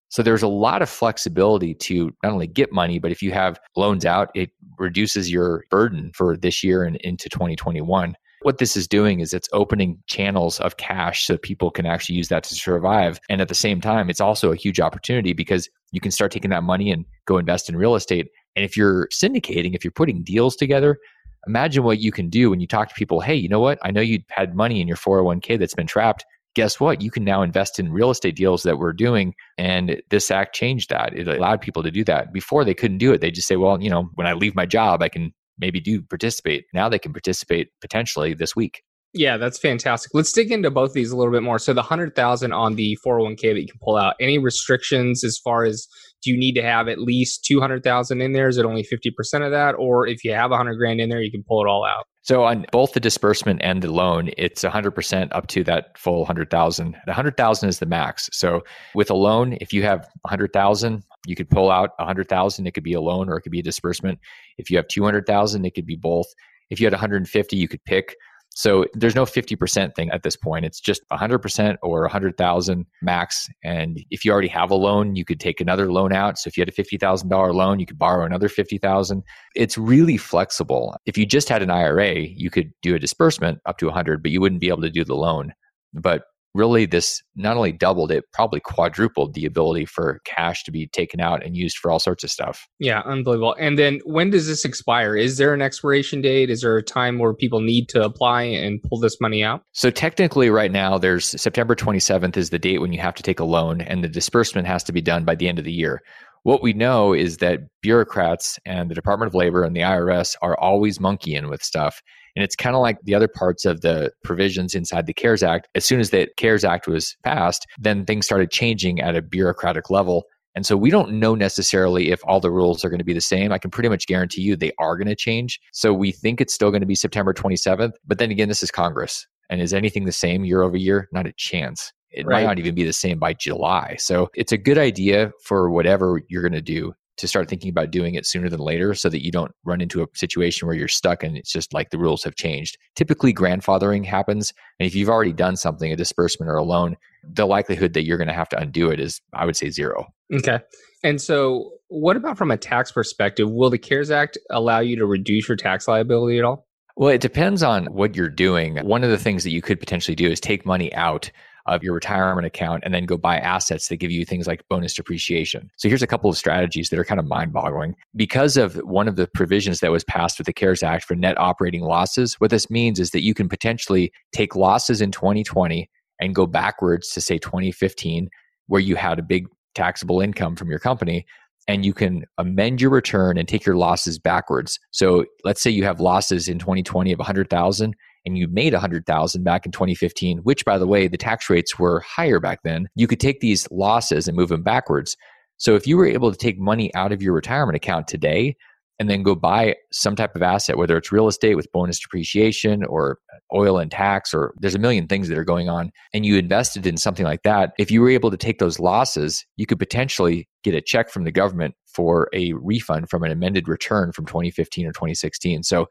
So 0.10 0.22
there's 0.22 0.44
a 0.44 0.48
lot 0.48 0.82
of 0.82 0.90
flexibility 0.90 1.74
to 1.76 2.12
not 2.22 2.34
only 2.34 2.48
get 2.48 2.74
money, 2.74 3.00
but 3.00 3.12
if 3.12 3.22
you 3.22 3.32
have 3.32 3.60
loans 3.78 4.06
out, 4.06 4.30
it 4.36 4.50
reduces 4.78 5.32
your 5.32 5.64
burden 5.70 6.12
for 6.14 6.36
this 6.36 6.64
year 6.64 6.84
and 6.84 6.98
into 6.98 7.30
2021. 7.30 8.16
What 8.42 8.58
this 8.58 8.76
is 8.76 8.88
doing 8.88 9.20
is 9.20 9.34
it's 9.34 9.50
opening 9.54 10.00
channels 10.08 10.60
of 10.60 10.78
cash 10.78 11.26
so 11.26 11.38
people 11.38 11.70
can 11.70 11.86
actually 11.86 12.16
use 12.16 12.30
that 12.30 12.44
to 12.46 12.56
survive. 12.56 13.20
And 13.30 13.40
at 13.40 13.50
the 13.50 13.56
same 13.56 13.82
time, 13.82 14.10
it's 14.10 14.22
also 14.22 14.52
a 14.52 14.56
huge 14.56 14.80
opportunity 14.80 15.34
because 15.34 15.70
you 15.92 16.02
can 16.02 16.12
start 16.12 16.32
taking 16.32 16.50
that 16.52 16.64
money 16.64 16.92
and 16.92 17.06
go 17.26 17.38
invest 17.38 17.70
in 17.70 17.76
real 17.76 17.96
estate 17.96 18.30
and 18.56 18.66
if 18.66 18.76
you're 18.76 19.08
syndicating, 19.08 19.76
if 19.76 19.84
you're 19.84 19.92
putting 19.92 20.24
deals 20.24 20.56
together, 20.56 21.00
imagine 21.48 21.84
what 21.84 22.00
you 22.00 22.12
can 22.12 22.30
do 22.30 22.50
when 22.50 22.60
you 22.60 22.68
talk 22.68 22.90
to 22.90 22.96
people. 22.96 23.22
Hey, 23.22 23.36
you 23.36 23.50
know 23.50 23.60
what? 23.60 23.80
I 23.84 23.92
know 23.92 24.02
you 24.02 24.20
had 24.30 24.56
money 24.56 24.82
in 24.82 24.88
your 24.88 24.98
401k 24.98 25.58
that's 25.58 25.74
been 25.74 25.88
trapped. 25.88 26.26
Guess 26.54 26.82
what? 26.82 27.02
You 27.02 27.10
can 27.10 27.24
now 27.24 27.44
invest 27.44 27.80
in 27.80 27.94
real 27.94 28.10
estate 28.10 28.36
deals 28.36 28.64
that 28.64 28.78
we're 28.78 28.92
doing. 28.92 29.34
And 29.58 30.02
this 30.10 30.30
act 30.30 30.54
changed 30.54 30.90
that. 30.90 31.18
It 31.18 31.28
allowed 31.28 31.62
people 31.62 31.82
to 31.84 31.92
do 31.92 32.04
that. 32.06 32.34
Before 32.34 32.66
they 32.66 32.74
couldn't 32.74 32.98
do 32.98 33.14
it. 33.14 33.22
They 33.22 33.32
just 33.32 33.48
say, 33.48 33.56
well, 33.56 33.82
you 33.82 33.90
know, 33.90 34.10
when 34.16 34.28
I 34.28 34.34
leave 34.34 34.54
my 34.54 34.66
job, 34.66 35.02
I 35.02 35.08
can 35.08 35.34
maybe 35.62 35.80
do 35.80 36.02
participate. 36.02 36.66
Now 36.74 36.90
they 36.90 37.00
can 37.00 37.14
participate 37.14 37.70
potentially 37.80 38.34
this 38.34 38.56
week. 38.56 38.82
Yeah, 39.14 39.36
that's 39.36 39.60
fantastic. 39.60 40.12
Let's 40.14 40.32
dig 40.32 40.52
into 40.52 40.72
both 40.72 40.94
these 40.94 41.12
a 41.12 41.18
little 41.18 41.34
bit 41.34 41.44
more. 41.44 41.60
So 41.60 41.74
the 41.74 41.82
100,000 41.82 42.54
on 42.54 42.76
the 42.76 42.98
401k 43.06 43.42
that 43.42 43.62
you 43.62 43.68
can 43.68 43.80
pull 43.84 43.98
out, 43.98 44.16
any 44.22 44.38
restrictions 44.38 45.24
as 45.26 45.38
far 45.38 45.66
as 45.66 45.86
do 46.24 46.32
you 46.32 46.38
need 46.38 46.54
to 46.54 46.62
have 46.62 46.88
at 46.88 46.98
least 46.98 47.44
200,000 47.46 48.22
in 48.22 48.32
there? 48.32 48.48
Is 48.48 48.58
it 48.58 48.66
only 48.66 48.84
50% 48.84 49.46
of 49.46 49.52
that? 49.52 49.76
Or 49.78 50.08
if 50.08 50.24
you 50.24 50.34
have 50.34 50.52
100 50.52 50.76
grand 50.76 51.02
in 51.02 51.10
there, 51.10 51.22
you 51.22 51.32
can 51.32 51.44
pull 51.46 51.62
it 51.62 51.68
all 51.68 51.84
out? 51.86 52.06
So 52.24 52.44
on 52.44 52.66
both 52.72 52.94
the 52.94 53.00
disbursement 53.00 53.62
and 53.64 53.82
the 53.82 53.92
loan, 53.92 54.30
it's 54.38 54.64
100% 54.64 55.30
up 55.32 55.48
to 55.48 55.64
that 55.64 55.98
full 55.98 56.20
100,000. 56.20 56.92
The 56.92 57.12
100,000 57.12 57.70
is 57.70 57.80
the 57.80 57.86
max. 57.88 58.30
So 58.32 58.62
with 58.94 59.10
a 59.10 59.16
loan, 59.16 59.58
if 59.60 59.74
you 59.74 59.82
have 59.84 60.08
100,000, 60.22 61.04
you 61.26 61.36
could 61.36 61.50
pull 61.50 61.72
out 61.72 61.92
100,000. 61.98 62.68
It 62.68 62.74
could 62.74 62.84
be 62.84 62.94
a 62.94 63.02
loan 63.02 63.28
or 63.28 63.38
it 63.38 63.42
could 63.42 63.52
be 63.52 63.60
a 63.60 63.64
disbursement. 63.64 64.20
If 64.58 64.70
you 64.70 64.78
have 64.78 64.88
200,000, 64.88 65.66
it 65.66 65.74
could 65.74 65.88
be 65.88 65.96
both. 65.96 66.28
If 66.70 66.80
you 66.80 66.86
had 66.86 66.94
150, 66.94 67.58
you 67.58 67.68
could 67.68 67.84
pick 67.86 68.16
so 68.54 68.86
there's 68.94 69.16
no 69.16 69.26
50% 69.26 69.96
thing 69.96 70.10
at 70.12 70.24
this 70.24 70.36
point. 70.36 70.66
It's 70.66 70.82
just 70.82 71.02
100% 71.10 71.78
or 71.82 72.02
100,000 72.02 72.86
max. 73.02 73.50
And 73.64 74.04
if 74.12 74.26
you 74.26 74.32
already 74.32 74.50
have 74.50 74.72
a 74.72 74.76
loan, 74.76 75.16
you 75.16 75.24
could 75.24 75.40
take 75.40 75.62
another 75.62 75.92
loan 75.92 76.12
out. 76.12 76.38
So 76.38 76.50
if 76.50 76.58
you 76.58 76.62
had 76.62 76.70
a 76.70 76.72
$50,000 76.72 77.54
loan, 77.54 77.80
you 77.80 77.86
could 77.86 77.98
borrow 77.98 78.26
another 78.26 78.50
50,000. 78.50 79.24
It's 79.56 79.78
really 79.78 80.18
flexible. 80.18 80.98
If 81.06 81.18
you 81.18 81.26
just 81.26 81.48
had 81.48 81.62
an 81.64 81.72
IRA, 81.72 82.20
you 82.20 82.50
could 82.50 82.74
do 82.82 82.94
a 82.94 83.00
disbursement 83.00 83.60
up 83.66 83.78
to 83.78 83.86
100, 83.86 84.22
but 84.22 84.32
you 84.32 84.42
wouldn't 84.42 84.62
be 84.62 84.70
able 84.70 84.82
to 84.82 84.90
do 84.90 85.06
the 85.06 85.16
loan. 85.16 85.54
But 85.94 86.24
really 86.54 86.86
this 86.86 87.22
not 87.36 87.58
only 87.58 87.72
doubled 87.72 88.12
it 88.12 88.26
probably 88.34 88.60
quadrupled 88.60 89.34
the 89.34 89.46
ability 89.46 89.86
for 89.86 90.20
cash 90.26 90.64
to 90.64 90.72
be 90.72 90.88
taken 90.88 91.20
out 91.20 91.44
and 91.46 91.56
used 91.56 91.78
for 91.78 91.92
all 91.92 92.00
sorts 92.00 92.24
of 92.24 92.32
stuff. 92.32 92.68
Yeah 92.80 93.02
unbelievable. 93.06 93.56
And 93.60 93.78
then 93.78 94.00
when 94.06 94.30
does 94.30 94.48
this 94.48 94.66
expire? 94.66 95.16
Is 95.16 95.38
there 95.38 95.54
an 95.54 95.62
expiration 95.62 96.22
date? 96.22 96.50
Is 96.50 96.62
there 96.62 96.78
a 96.78 96.84
time 96.84 97.20
where 97.20 97.34
people 97.34 97.62
need 97.62 97.90
to 97.90 98.04
apply 98.04 98.44
and 98.44 98.82
pull 98.84 99.00
this 99.00 99.20
money 99.22 99.44
out? 99.44 99.64
So 99.72 99.90
technically 99.90 100.50
right 100.50 100.72
now 100.72 100.98
there's 100.98 101.42
september 101.42 101.76
27th 101.76 102.38
is 102.38 102.50
the 102.50 102.60
date 102.60 102.80
when 102.80 102.94
you 102.94 103.00
have 103.00 103.16
to 103.16 103.24
take 103.24 103.40
a 103.40 103.46
loan 103.46 103.82
and 103.82 104.04
the 104.04 104.10
disbursement 104.10 104.68
has 104.68 104.84
to 104.84 104.92
be 104.92 105.02
done 105.02 105.26
by 105.26 105.36
the 105.36 105.48
end 105.48 105.60
of 105.60 105.66
the 105.66 105.72
year. 105.72 106.02
What 106.44 106.64
we 106.64 106.74
know 106.74 107.14
is 107.14 107.38
that 107.38 107.60
bureaucrats 107.82 108.58
and 108.66 108.90
the 108.90 108.96
Department 108.96 109.28
of 109.28 109.36
Labor 109.36 109.64
and 109.64 109.76
the 109.76 109.82
IRS 109.82 110.36
are 110.42 110.58
always 110.58 111.00
monkeying 111.00 111.50
with 111.50 111.62
stuff. 111.62 112.02
And 112.36 112.44
it's 112.44 112.56
kind 112.56 112.76
of 112.76 112.82
like 112.82 112.98
the 113.04 113.16
other 113.16 113.28
parts 113.28 113.66
of 113.66 113.82
the 113.82 114.12
provisions 114.24 114.76
inside 114.76 115.06
the 115.06 115.14
CARES 115.14 115.44
Act. 115.44 115.68
As 115.76 115.86
soon 115.86 116.00
as 116.00 116.10
the 116.10 116.28
CARES 116.38 116.64
Act 116.64 116.88
was 116.88 117.16
passed, 117.24 117.68
then 117.80 118.06
things 118.06 118.26
started 118.26 118.52
changing 118.52 119.02
at 119.02 119.16
a 119.16 119.22
bureaucratic 119.22 119.90
level. 119.90 120.26
And 120.56 120.66
so 120.66 120.76
we 120.76 120.90
don't 120.90 121.14
know 121.14 121.34
necessarily 121.34 122.12
if 122.12 122.22
all 122.26 122.40
the 122.40 122.52
rules 122.52 122.84
are 122.84 122.90
going 122.90 123.00
to 123.00 123.06
be 123.06 123.14
the 123.14 123.22
same. 123.22 123.52
I 123.52 123.58
can 123.58 123.72
pretty 123.72 123.90
much 123.90 124.08
guarantee 124.08 124.42
you 124.42 124.56
they 124.56 124.74
are 124.80 124.98
going 124.98 125.08
to 125.08 125.16
change. 125.16 125.60
So 125.72 125.94
we 125.94 126.12
think 126.12 126.42
it's 126.42 126.54
still 126.54 126.72
going 126.72 126.82
to 126.82 126.88
be 126.88 126.96
September 126.96 127.34
27th. 127.34 127.94
But 128.06 128.18
then 128.18 128.32
again, 128.32 128.50
this 128.50 128.64
is 128.64 128.72
Congress. 128.72 129.28
And 129.50 129.62
is 129.62 129.74
anything 129.74 130.06
the 130.06 130.12
same 130.12 130.46
year 130.46 130.62
over 130.62 130.78
year? 130.78 131.08
Not 131.12 131.28
a 131.28 131.34
chance. 131.34 131.94
It 132.12 132.26
right. 132.26 132.42
might 132.42 132.48
not 132.48 132.60
even 132.60 132.76
be 132.76 132.84
the 132.84 132.94
same 132.94 133.20
by 133.20 133.34
July. 133.34 133.96
So 133.98 134.30
it's 134.36 134.52
a 134.52 134.58
good 134.58 134.78
idea 134.78 135.32
for 135.44 135.70
whatever 135.70 136.22
you're 136.28 136.42
going 136.42 136.52
to 136.54 136.62
do 136.62 136.94
to 137.22 137.28
start 137.28 137.48
thinking 137.48 137.70
about 137.70 137.92
doing 137.92 138.16
it 138.16 138.26
sooner 138.26 138.50
than 138.50 138.60
later 138.60 138.94
so 138.94 139.10
that 139.10 139.24
you 139.24 139.32
don't 139.32 139.52
run 139.64 139.82
into 139.82 140.04
a 140.04 140.08
situation 140.14 140.68
where 140.68 140.76
you're 140.76 140.88
stuck 140.88 141.24
and 141.24 141.38
it's 141.38 141.52
just 141.52 141.74
like 141.74 141.90
the 141.90 141.98
rules 141.98 142.24
have 142.24 142.36
changed. 142.36 142.78
Typically, 142.96 143.34
grandfathering 143.34 144.06
happens. 144.06 144.54
And 144.80 144.88
if 144.88 144.96
you've 144.96 145.10
already 145.10 145.34
done 145.34 145.56
something, 145.56 145.92
a 145.92 145.96
disbursement 145.96 146.50
or 146.52 146.56
a 146.56 146.64
loan, 146.64 146.98
the 147.24 147.46
likelihood 147.46 147.94
that 147.94 148.04
you're 148.04 148.18
going 148.18 148.28
to 148.28 148.34
have 148.34 148.50
to 148.50 148.60
undo 148.60 148.90
it 148.90 149.00
is, 149.00 149.22
I 149.34 149.46
would 149.46 149.56
say, 149.56 149.70
zero. 149.70 150.08
Okay. 150.34 150.60
And 151.04 151.22
so, 151.22 151.72
what 151.88 152.16
about 152.16 152.38
from 152.38 152.52
a 152.52 152.58
tax 152.58 152.92
perspective? 152.92 153.50
Will 153.50 153.70
the 153.70 153.78
CARES 153.78 154.12
Act 154.12 154.38
allow 154.50 154.80
you 154.80 154.96
to 154.98 155.06
reduce 155.06 155.48
your 155.48 155.58
tax 155.58 155.88
liability 155.88 156.38
at 156.38 156.46
all? 156.46 156.68
Well, 156.96 157.10
it 157.10 157.22
depends 157.22 157.64
on 157.64 157.86
what 157.88 158.16
you're 158.16 158.30
doing. 158.30 158.78
One 158.78 159.04
of 159.04 159.10
the 159.10 159.18
things 159.18 159.44
that 159.44 159.52
you 159.52 159.62
could 159.62 159.80
potentially 159.80 160.16
do 160.16 160.30
is 160.30 160.40
take 160.40 160.66
money 160.66 160.94
out 160.94 161.32
of 161.66 161.84
your 161.84 161.94
retirement 161.94 162.46
account 162.46 162.84
and 162.86 162.94
then 162.94 163.06
go 163.06 163.18
buy 163.18 163.38
assets 163.38 163.88
that 163.88 163.98
give 163.98 164.12
you 164.12 164.26
things 164.26 164.48
like 164.48 164.68
bonus 164.70 164.94
depreciation. 164.94 165.70
So 165.78 165.88
here's 165.88 166.02
a 166.02 166.08
couple 166.08 166.30
of 166.30 166.38
strategies 166.38 166.90
that 166.90 167.00
are 167.00 167.06
kind 167.06 167.20
of 167.20 167.28
mind 167.28 167.54
boggling. 167.54 167.96
Because 168.16 168.58
of 168.58 168.76
one 168.78 169.08
of 169.08 169.16
the 169.16 169.28
provisions 169.28 169.80
that 169.80 169.92
was 169.92 170.04
passed 170.04 170.38
with 170.38 170.48
the 170.48 170.54
CARES 170.54 170.84
Act 170.84 171.06
for 171.06 171.16
net 171.16 171.40
operating 171.40 171.82
losses, 171.82 172.36
what 172.40 172.52
this 172.52 172.70
means 172.70 173.00
is 173.00 173.12
that 173.12 173.24
you 173.24 173.34
can 173.34 173.50
potentially 173.50 174.12
take 174.32 174.56
losses 174.56 175.02
in 175.02 175.12
2020 175.12 175.90
and 176.20 176.36
go 176.36 176.46
backwards 176.46 177.10
to 177.10 177.22
say 177.22 177.38
2015, 177.38 178.30
where 178.68 178.82
you 178.82 178.96
had 178.96 179.20
a 179.20 179.24
big 179.24 179.48
taxable 179.76 180.22
income 180.22 180.56
from 180.56 180.70
your 180.70 180.80
company 180.80 181.26
and 181.68 181.86
you 181.86 181.94
can 181.94 182.26
amend 182.38 182.82
your 182.82 182.90
return 182.90 183.38
and 183.38 183.48
take 183.48 183.66
your 183.66 183.76
losses 183.76 184.20
backwards. 184.20 184.80
So 184.92 185.26
let's 185.44 185.62
say 185.62 185.70
you 185.70 185.84
have 185.84 186.00
losses 186.00 186.48
in 186.48 186.60
2020 186.60 187.12
of 187.12 187.20
100,000 187.20 187.96
and 188.26 188.38
you 188.38 188.48
made 188.48 188.74
100,000 188.74 189.44
back 189.44 189.66
in 189.66 189.72
2015, 189.72 190.40
which 190.40 190.66
by 190.66 190.78
the 190.78 190.88
way, 190.88 191.08
the 191.08 191.18
tax 191.18 191.50
rates 191.50 191.80
were 191.80 192.02
higher 192.02 192.40
back 192.40 192.60
then, 192.64 192.88
you 192.96 193.08
could 193.08 193.20
take 193.20 193.40
these 193.40 193.70
losses 193.72 194.28
and 194.28 194.38
move 194.38 194.50
them 194.50 194.64
backwards. 194.64 195.18
So 195.58 195.76
if 195.76 195.86
you 195.86 195.98
were 195.98 196.08
able 196.08 196.32
to 196.32 196.38
take 196.38 196.60
money 196.60 196.94
out 196.96 197.12
of 197.12 197.22
your 197.22 197.34
retirement 197.34 197.76
account 197.76 198.08
today 198.08 198.56
and 199.00 199.10
then 199.10 199.24
go 199.24 199.34
buy 199.34 199.76
some 199.92 200.16
type 200.16 200.36
of 200.36 200.44
asset, 200.44 200.78
whether 200.78 200.96
it's 200.96 201.12
real 201.12 201.28
estate 201.28 201.56
with 201.56 201.72
bonus 201.72 202.00
depreciation 202.00 202.84
or 202.84 203.18
oil 203.52 203.80
and 203.80 203.90
tax, 203.90 204.32
or 204.34 204.54
there's 204.60 204.76
a 204.76 204.80
million 204.80 205.08
things 205.08 205.28
that 205.28 205.38
are 205.40 205.44
going 205.44 205.70
on, 205.70 205.92
and 206.14 206.24
you 206.24 206.38
invested 206.38 206.86
in 206.86 206.98
something 206.98 207.26
like 207.26 207.42
that, 207.42 207.74
if 207.80 207.90
you 207.90 208.02
were 208.02 208.12
able 208.12 208.30
to 208.30 208.38
take 208.38 208.60
those 208.60 208.80
losses, 208.80 209.44
you 209.58 209.66
could 209.66 209.80
potentially 209.80 210.48
get 210.64 210.76
a 210.76 210.82
check 210.82 211.10
from 211.10 211.24
the 211.24 211.32
government 211.32 211.74
for 211.88 212.30
a 212.34 212.54
refund 212.54 213.10
from 213.10 213.24
an 213.24 213.32
amended 213.32 213.68
return 213.68 214.12
from 214.12 214.26
2015 214.26 214.86
or 214.86 214.92
2016. 214.92 215.64
So 215.64 215.88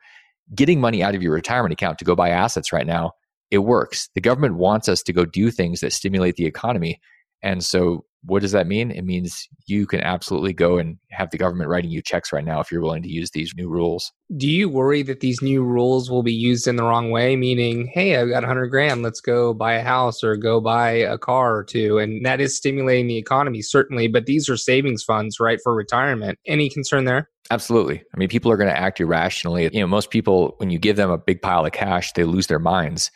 getting 0.54 0.80
money 0.80 1.02
out 1.02 1.14
of 1.14 1.23
your 1.23 1.33
retirement 1.33 1.73
account 1.73 1.99
to 1.99 2.04
go 2.04 2.14
buy 2.14 2.30
assets 2.30 2.73
right 2.73 2.87
now, 2.87 3.12
it 3.50 3.59
works. 3.59 4.09
The 4.14 4.21
government 4.21 4.57
wants 4.57 4.88
us 4.88 5.02
to 5.04 5.12
go 5.12 5.25
do 5.25 5.50
things 5.50 5.80
that 5.80 5.92
stimulate 5.92 6.37
the 6.37 6.47
economy. 6.47 7.00
And 7.42 7.64
so 7.64 8.04
what 8.25 8.43
does 8.43 8.53
that 8.53 8.67
mean? 8.67 8.91
It 8.91 9.03
means 9.03 9.49
you 9.67 9.87
can 9.87 10.00
absolutely 10.00 10.53
go 10.53 10.79
and 10.79 10.99
have 11.11 11.31
the 11.31 11.39
government 11.39 11.71
writing 11.71 11.91
you 11.91 12.03
checks 12.03 12.33
right 12.33 12.45
now 12.45 12.61
if 12.61 12.71
you're 12.71 12.83
willing 12.83 13.03
to 13.03 13.09
use 13.09 13.31
these 13.31 13.55
new 13.57 13.69
rules. 13.69 14.12
Do 14.37 14.47
you 14.47 14.69
worry 14.69 15.03
that 15.05 15.21
these 15.21 15.41
new 15.41 15.62
rules 15.65 16.11
will 16.11 16.23
be 16.23 16.33
used 16.33 16.69
in 16.69 16.77
the 16.77 16.83
wrong 16.83 17.11
way? 17.11 17.35
Meaning, 17.37 17.87
hey, 17.87 18.17
I've 18.17 18.29
got 18.29 18.43
100 18.43 18.67
grand, 18.67 19.03
let's 19.03 19.21
go 19.21 19.55
buy 19.55 19.75
a 19.75 19.83
house 19.83 20.23
or 20.23 20.37
go 20.37 20.61
buy 20.61 20.91
a 20.91 21.17
car 21.17 21.57
or 21.57 21.65
two. 21.65 21.99
And 21.99 22.25
that 22.27 22.41
is 22.41 22.57
stimulating 22.57 23.07
the 23.07 23.17
economy, 23.17 23.62
certainly, 23.62 24.07
but 24.07 24.27
these 24.27 24.49
are 24.49 24.57
savings 24.57 25.03
funds, 25.03 25.41
right, 25.41 25.59
for 25.62 25.75
retirement. 25.75 26.39
Any 26.47 26.69
concern 26.69 27.07
there? 27.07 27.31
Absolutely. 27.50 28.03
I 28.15 28.19
mean, 28.19 28.29
people 28.29 28.53
are 28.53 28.57
going 28.57 28.71
to 28.71 28.79
act 28.79 29.00
irrationally. 29.00 29.71
You 29.73 29.81
know, 29.81 29.87
most 29.87 30.11
people, 30.11 30.55
when 30.59 30.71
you 30.71 30.79
give 30.79 30.97
them 30.97 31.11
a 31.11 31.19
big 31.19 31.43
pile 31.43 31.65
of 31.65 31.73
cash, 31.73 32.12
they 32.12 32.25
lose 32.25 32.47
their 32.47 32.61
minds. 32.61 33.11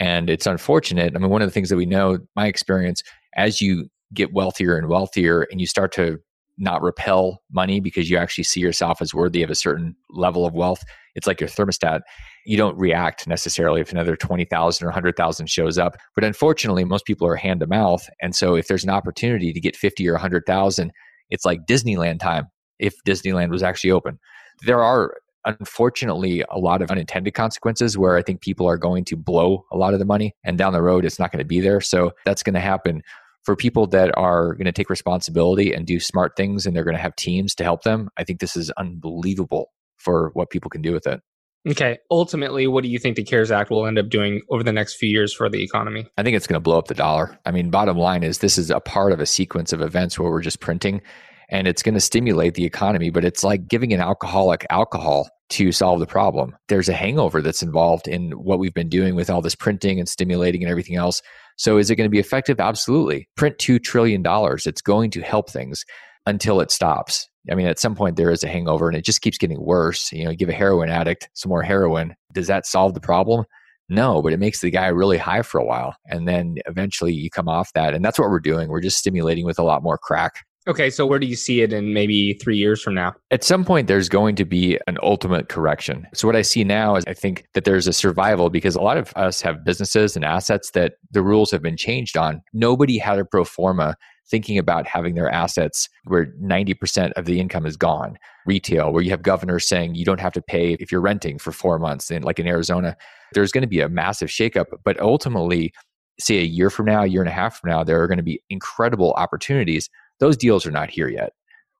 And 0.00 0.28
it's 0.28 0.46
unfortunate. 0.46 1.14
I 1.16 1.18
mean, 1.18 1.30
one 1.30 1.42
of 1.42 1.48
the 1.48 1.52
things 1.52 1.70
that 1.70 1.76
we 1.76 1.86
know, 1.86 2.18
my 2.36 2.46
experience, 2.46 3.02
as 3.34 3.60
you 3.60 3.88
get 4.14 4.32
wealthier 4.32 4.76
and 4.76 4.88
wealthier 4.88 5.42
and 5.50 5.60
you 5.60 5.66
start 5.66 5.92
to 5.92 6.18
not 6.58 6.82
repel 6.82 7.42
money 7.52 7.80
because 7.80 8.10
you 8.10 8.16
actually 8.16 8.44
see 8.44 8.60
yourself 8.60 9.00
as 9.00 9.14
worthy 9.14 9.42
of 9.42 9.50
a 9.50 9.54
certain 9.54 9.94
level 10.10 10.44
of 10.44 10.54
wealth. 10.54 10.82
It's 11.14 11.26
like 11.26 11.40
your 11.40 11.48
thermostat. 11.48 12.00
You 12.44 12.56
don't 12.56 12.76
react 12.76 13.26
necessarily 13.26 13.80
if 13.80 13.92
another 13.92 14.16
20,000 14.16 14.84
or 14.84 14.88
100,000 14.88 15.46
shows 15.48 15.78
up. 15.78 15.96
But 16.14 16.24
unfortunately, 16.24 16.84
most 16.84 17.04
people 17.04 17.26
are 17.28 17.36
hand 17.36 17.60
to 17.60 17.66
mouth. 17.66 18.08
And 18.20 18.34
so 18.34 18.56
if 18.56 18.66
there's 18.66 18.84
an 18.84 18.90
opportunity 18.90 19.52
to 19.52 19.60
get 19.60 19.76
50 19.76 20.08
or 20.08 20.14
100,000, 20.14 20.92
it's 21.30 21.44
like 21.44 21.66
Disneyland 21.66 22.18
time 22.18 22.48
if 22.78 22.94
Disneyland 23.06 23.50
was 23.50 23.62
actually 23.62 23.90
open. 23.90 24.18
There 24.66 24.82
are 24.82 25.14
unfortunately 25.44 26.44
a 26.50 26.58
lot 26.58 26.82
of 26.82 26.90
unintended 26.90 27.34
consequences 27.34 27.96
where 27.96 28.16
I 28.16 28.22
think 28.22 28.40
people 28.40 28.66
are 28.66 28.76
going 28.76 29.04
to 29.06 29.16
blow 29.16 29.64
a 29.72 29.76
lot 29.76 29.92
of 29.92 29.98
the 29.98 30.04
money 30.04 30.34
and 30.44 30.58
down 30.58 30.72
the 30.72 30.82
road 30.82 31.04
it's 31.04 31.18
not 31.18 31.32
going 31.32 31.38
to 31.38 31.44
be 31.44 31.60
there. 31.60 31.80
So 31.80 32.12
that's 32.24 32.42
going 32.42 32.54
to 32.54 32.60
happen 32.60 33.02
for 33.48 33.56
people 33.56 33.86
that 33.86 34.10
are 34.14 34.52
going 34.52 34.66
to 34.66 34.72
take 34.72 34.90
responsibility 34.90 35.72
and 35.72 35.86
do 35.86 35.98
smart 35.98 36.36
things 36.36 36.66
and 36.66 36.76
they're 36.76 36.84
going 36.84 36.94
to 36.94 37.00
have 37.00 37.16
teams 37.16 37.54
to 37.54 37.64
help 37.64 37.82
them, 37.82 38.10
I 38.18 38.22
think 38.22 38.40
this 38.40 38.54
is 38.54 38.70
unbelievable 38.72 39.72
for 39.96 40.32
what 40.34 40.50
people 40.50 40.68
can 40.68 40.82
do 40.82 40.92
with 40.92 41.06
it. 41.06 41.22
Okay. 41.66 41.96
Ultimately, 42.10 42.66
what 42.66 42.84
do 42.84 42.90
you 42.90 42.98
think 42.98 43.16
the 43.16 43.24
CARES 43.24 43.50
Act 43.50 43.70
will 43.70 43.86
end 43.86 43.98
up 43.98 44.10
doing 44.10 44.42
over 44.50 44.62
the 44.62 44.70
next 44.70 44.96
few 44.96 45.08
years 45.08 45.32
for 45.32 45.48
the 45.48 45.62
economy? 45.62 46.06
I 46.18 46.22
think 46.22 46.36
it's 46.36 46.46
going 46.46 46.56
to 46.56 46.60
blow 46.60 46.76
up 46.76 46.88
the 46.88 46.94
dollar. 46.94 47.38
I 47.46 47.50
mean, 47.50 47.70
bottom 47.70 47.96
line 47.96 48.22
is 48.22 48.40
this 48.40 48.58
is 48.58 48.68
a 48.68 48.80
part 48.80 49.12
of 49.12 49.20
a 49.20 49.24
sequence 49.24 49.72
of 49.72 49.80
events 49.80 50.18
where 50.18 50.30
we're 50.30 50.42
just 50.42 50.60
printing 50.60 51.00
and 51.48 51.66
it's 51.66 51.82
going 51.82 51.94
to 51.94 52.02
stimulate 52.02 52.52
the 52.52 52.66
economy, 52.66 53.08
but 53.08 53.24
it's 53.24 53.42
like 53.42 53.66
giving 53.66 53.94
an 53.94 54.00
alcoholic 54.00 54.66
alcohol 54.68 55.30
to 55.48 55.72
solve 55.72 56.00
the 56.00 56.06
problem. 56.06 56.54
There's 56.68 56.90
a 56.90 56.92
hangover 56.92 57.40
that's 57.40 57.62
involved 57.62 58.06
in 58.06 58.32
what 58.32 58.58
we've 58.58 58.74
been 58.74 58.90
doing 58.90 59.14
with 59.14 59.30
all 59.30 59.40
this 59.40 59.54
printing 59.54 59.98
and 59.98 60.06
stimulating 60.06 60.62
and 60.62 60.70
everything 60.70 60.96
else. 60.96 61.22
So 61.58 61.76
is 61.76 61.90
it 61.90 61.96
going 61.96 62.06
to 62.06 62.10
be 62.10 62.18
effective? 62.18 62.60
Absolutely. 62.60 63.28
Print 63.36 63.58
$2 63.58 63.82
trillion. 63.82 64.22
It's 64.24 64.80
going 64.80 65.10
to 65.10 65.20
help 65.20 65.50
things 65.50 65.84
until 66.24 66.60
it 66.60 66.70
stops. 66.70 67.28
I 67.50 67.54
mean, 67.54 67.66
at 67.66 67.78
some 67.78 67.94
point 67.94 68.16
there 68.16 68.30
is 68.30 68.44
a 68.44 68.48
hangover 68.48 68.88
and 68.88 68.96
it 68.96 69.04
just 69.04 69.22
keeps 69.22 69.38
getting 69.38 69.60
worse. 69.60 70.12
You 70.12 70.24
know, 70.24 70.34
give 70.34 70.48
a 70.48 70.52
heroin 70.52 70.88
addict 70.88 71.28
some 71.34 71.50
more 71.50 71.62
heroin. 71.62 72.14
Does 72.32 72.46
that 72.46 72.66
solve 72.66 72.94
the 72.94 73.00
problem? 73.00 73.44
No, 73.88 74.20
but 74.20 74.34
it 74.34 74.38
makes 74.38 74.60
the 74.60 74.70
guy 74.70 74.88
really 74.88 75.16
high 75.16 75.42
for 75.42 75.58
a 75.58 75.64
while. 75.64 75.96
And 76.06 76.28
then 76.28 76.56
eventually 76.66 77.12
you 77.12 77.30
come 77.30 77.48
off 77.48 77.72
that. 77.72 77.94
And 77.94 78.04
that's 78.04 78.18
what 78.18 78.28
we're 78.28 78.40
doing. 78.40 78.68
We're 78.68 78.82
just 78.82 78.98
stimulating 78.98 79.46
with 79.46 79.58
a 79.58 79.64
lot 79.64 79.82
more 79.82 79.98
crack. 79.98 80.44
Okay, 80.68 80.90
so 80.90 81.06
where 81.06 81.18
do 81.18 81.26
you 81.26 81.34
see 81.34 81.62
it 81.62 81.72
in 81.72 81.94
maybe 81.94 82.34
three 82.34 82.58
years 82.58 82.82
from 82.82 82.94
now? 82.94 83.14
At 83.30 83.42
some 83.42 83.64
point, 83.64 83.86
there's 83.88 84.10
going 84.10 84.36
to 84.36 84.44
be 84.44 84.78
an 84.86 84.98
ultimate 85.02 85.48
correction. 85.48 86.06
So, 86.12 86.28
what 86.28 86.36
I 86.36 86.42
see 86.42 86.62
now 86.62 86.94
is 86.94 87.04
I 87.06 87.14
think 87.14 87.46
that 87.54 87.64
there's 87.64 87.86
a 87.86 87.92
survival 87.92 88.50
because 88.50 88.76
a 88.76 88.82
lot 88.82 88.98
of 88.98 89.10
us 89.16 89.40
have 89.40 89.64
businesses 89.64 90.14
and 90.14 90.26
assets 90.26 90.72
that 90.72 90.96
the 91.10 91.22
rules 91.22 91.50
have 91.52 91.62
been 91.62 91.78
changed 91.78 92.18
on. 92.18 92.42
Nobody 92.52 92.98
had 92.98 93.18
a 93.18 93.24
pro 93.24 93.46
forma 93.46 93.96
thinking 94.30 94.58
about 94.58 94.86
having 94.86 95.14
their 95.14 95.30
assets 95.30 95.88
where 96.04 96.26
90% 96.42 97.12
of 97.12 97.24
the 97.24 97.40
income 97.40 97.64
is 97.64 97.78
gone. 97.78 98.18
Retail, 98.44 98.92
where 98.92 99.02
you 99.02 99.08
have 99.08 99.22
governors 99.22 99.66
saying 99.66 99.94
you 99.94 100.04
don't 100.04 100.20
have 100.20 100.34
to 100.34 100.42
pay 100.42 100.74
if 100.74 100.92
you're 100.92 101.00
renting 101.00 101.38
for 101.38 101.50
four 101.50 101.78
months, 101.78 102.10
and 102.10 102.26
like 102.26 102.38
in 102.38 102.46
Arizona, 102.46 102.94
there's 103.32 103.52
going 103.52 103.62
to 103.62 103.68
be 103.68 103.80
a 103.80 103.88
massive 103.88 104.28
shakeup. 104.28 104.66
But 104.84 105.00
ultimately, 105.00 105.72
say 106.20 106.40
a 106.40 106.44
year 106.44 106.68
from 106.68 106.84
now, 106.84 107.04
a 107.04 107.06
year 107.06 107.22
and 107.22 107.28
a 107.28 107.32
half 107.32 107.58
from 107.58 107.70
now, 107.70 107.84
there 107.84 108.02
are 108.02 108.06
going 108.06 108.18
to 108.18 108.22
be 108.22 108.42
incredible 108.50 109.14
opportunities 109.14 109.88
those 110.20 110.36
deals 110.36 110.66
are 110.66 110.70
not 110.70 110.90
here 110.90 111.08
yet. 111.08 111.32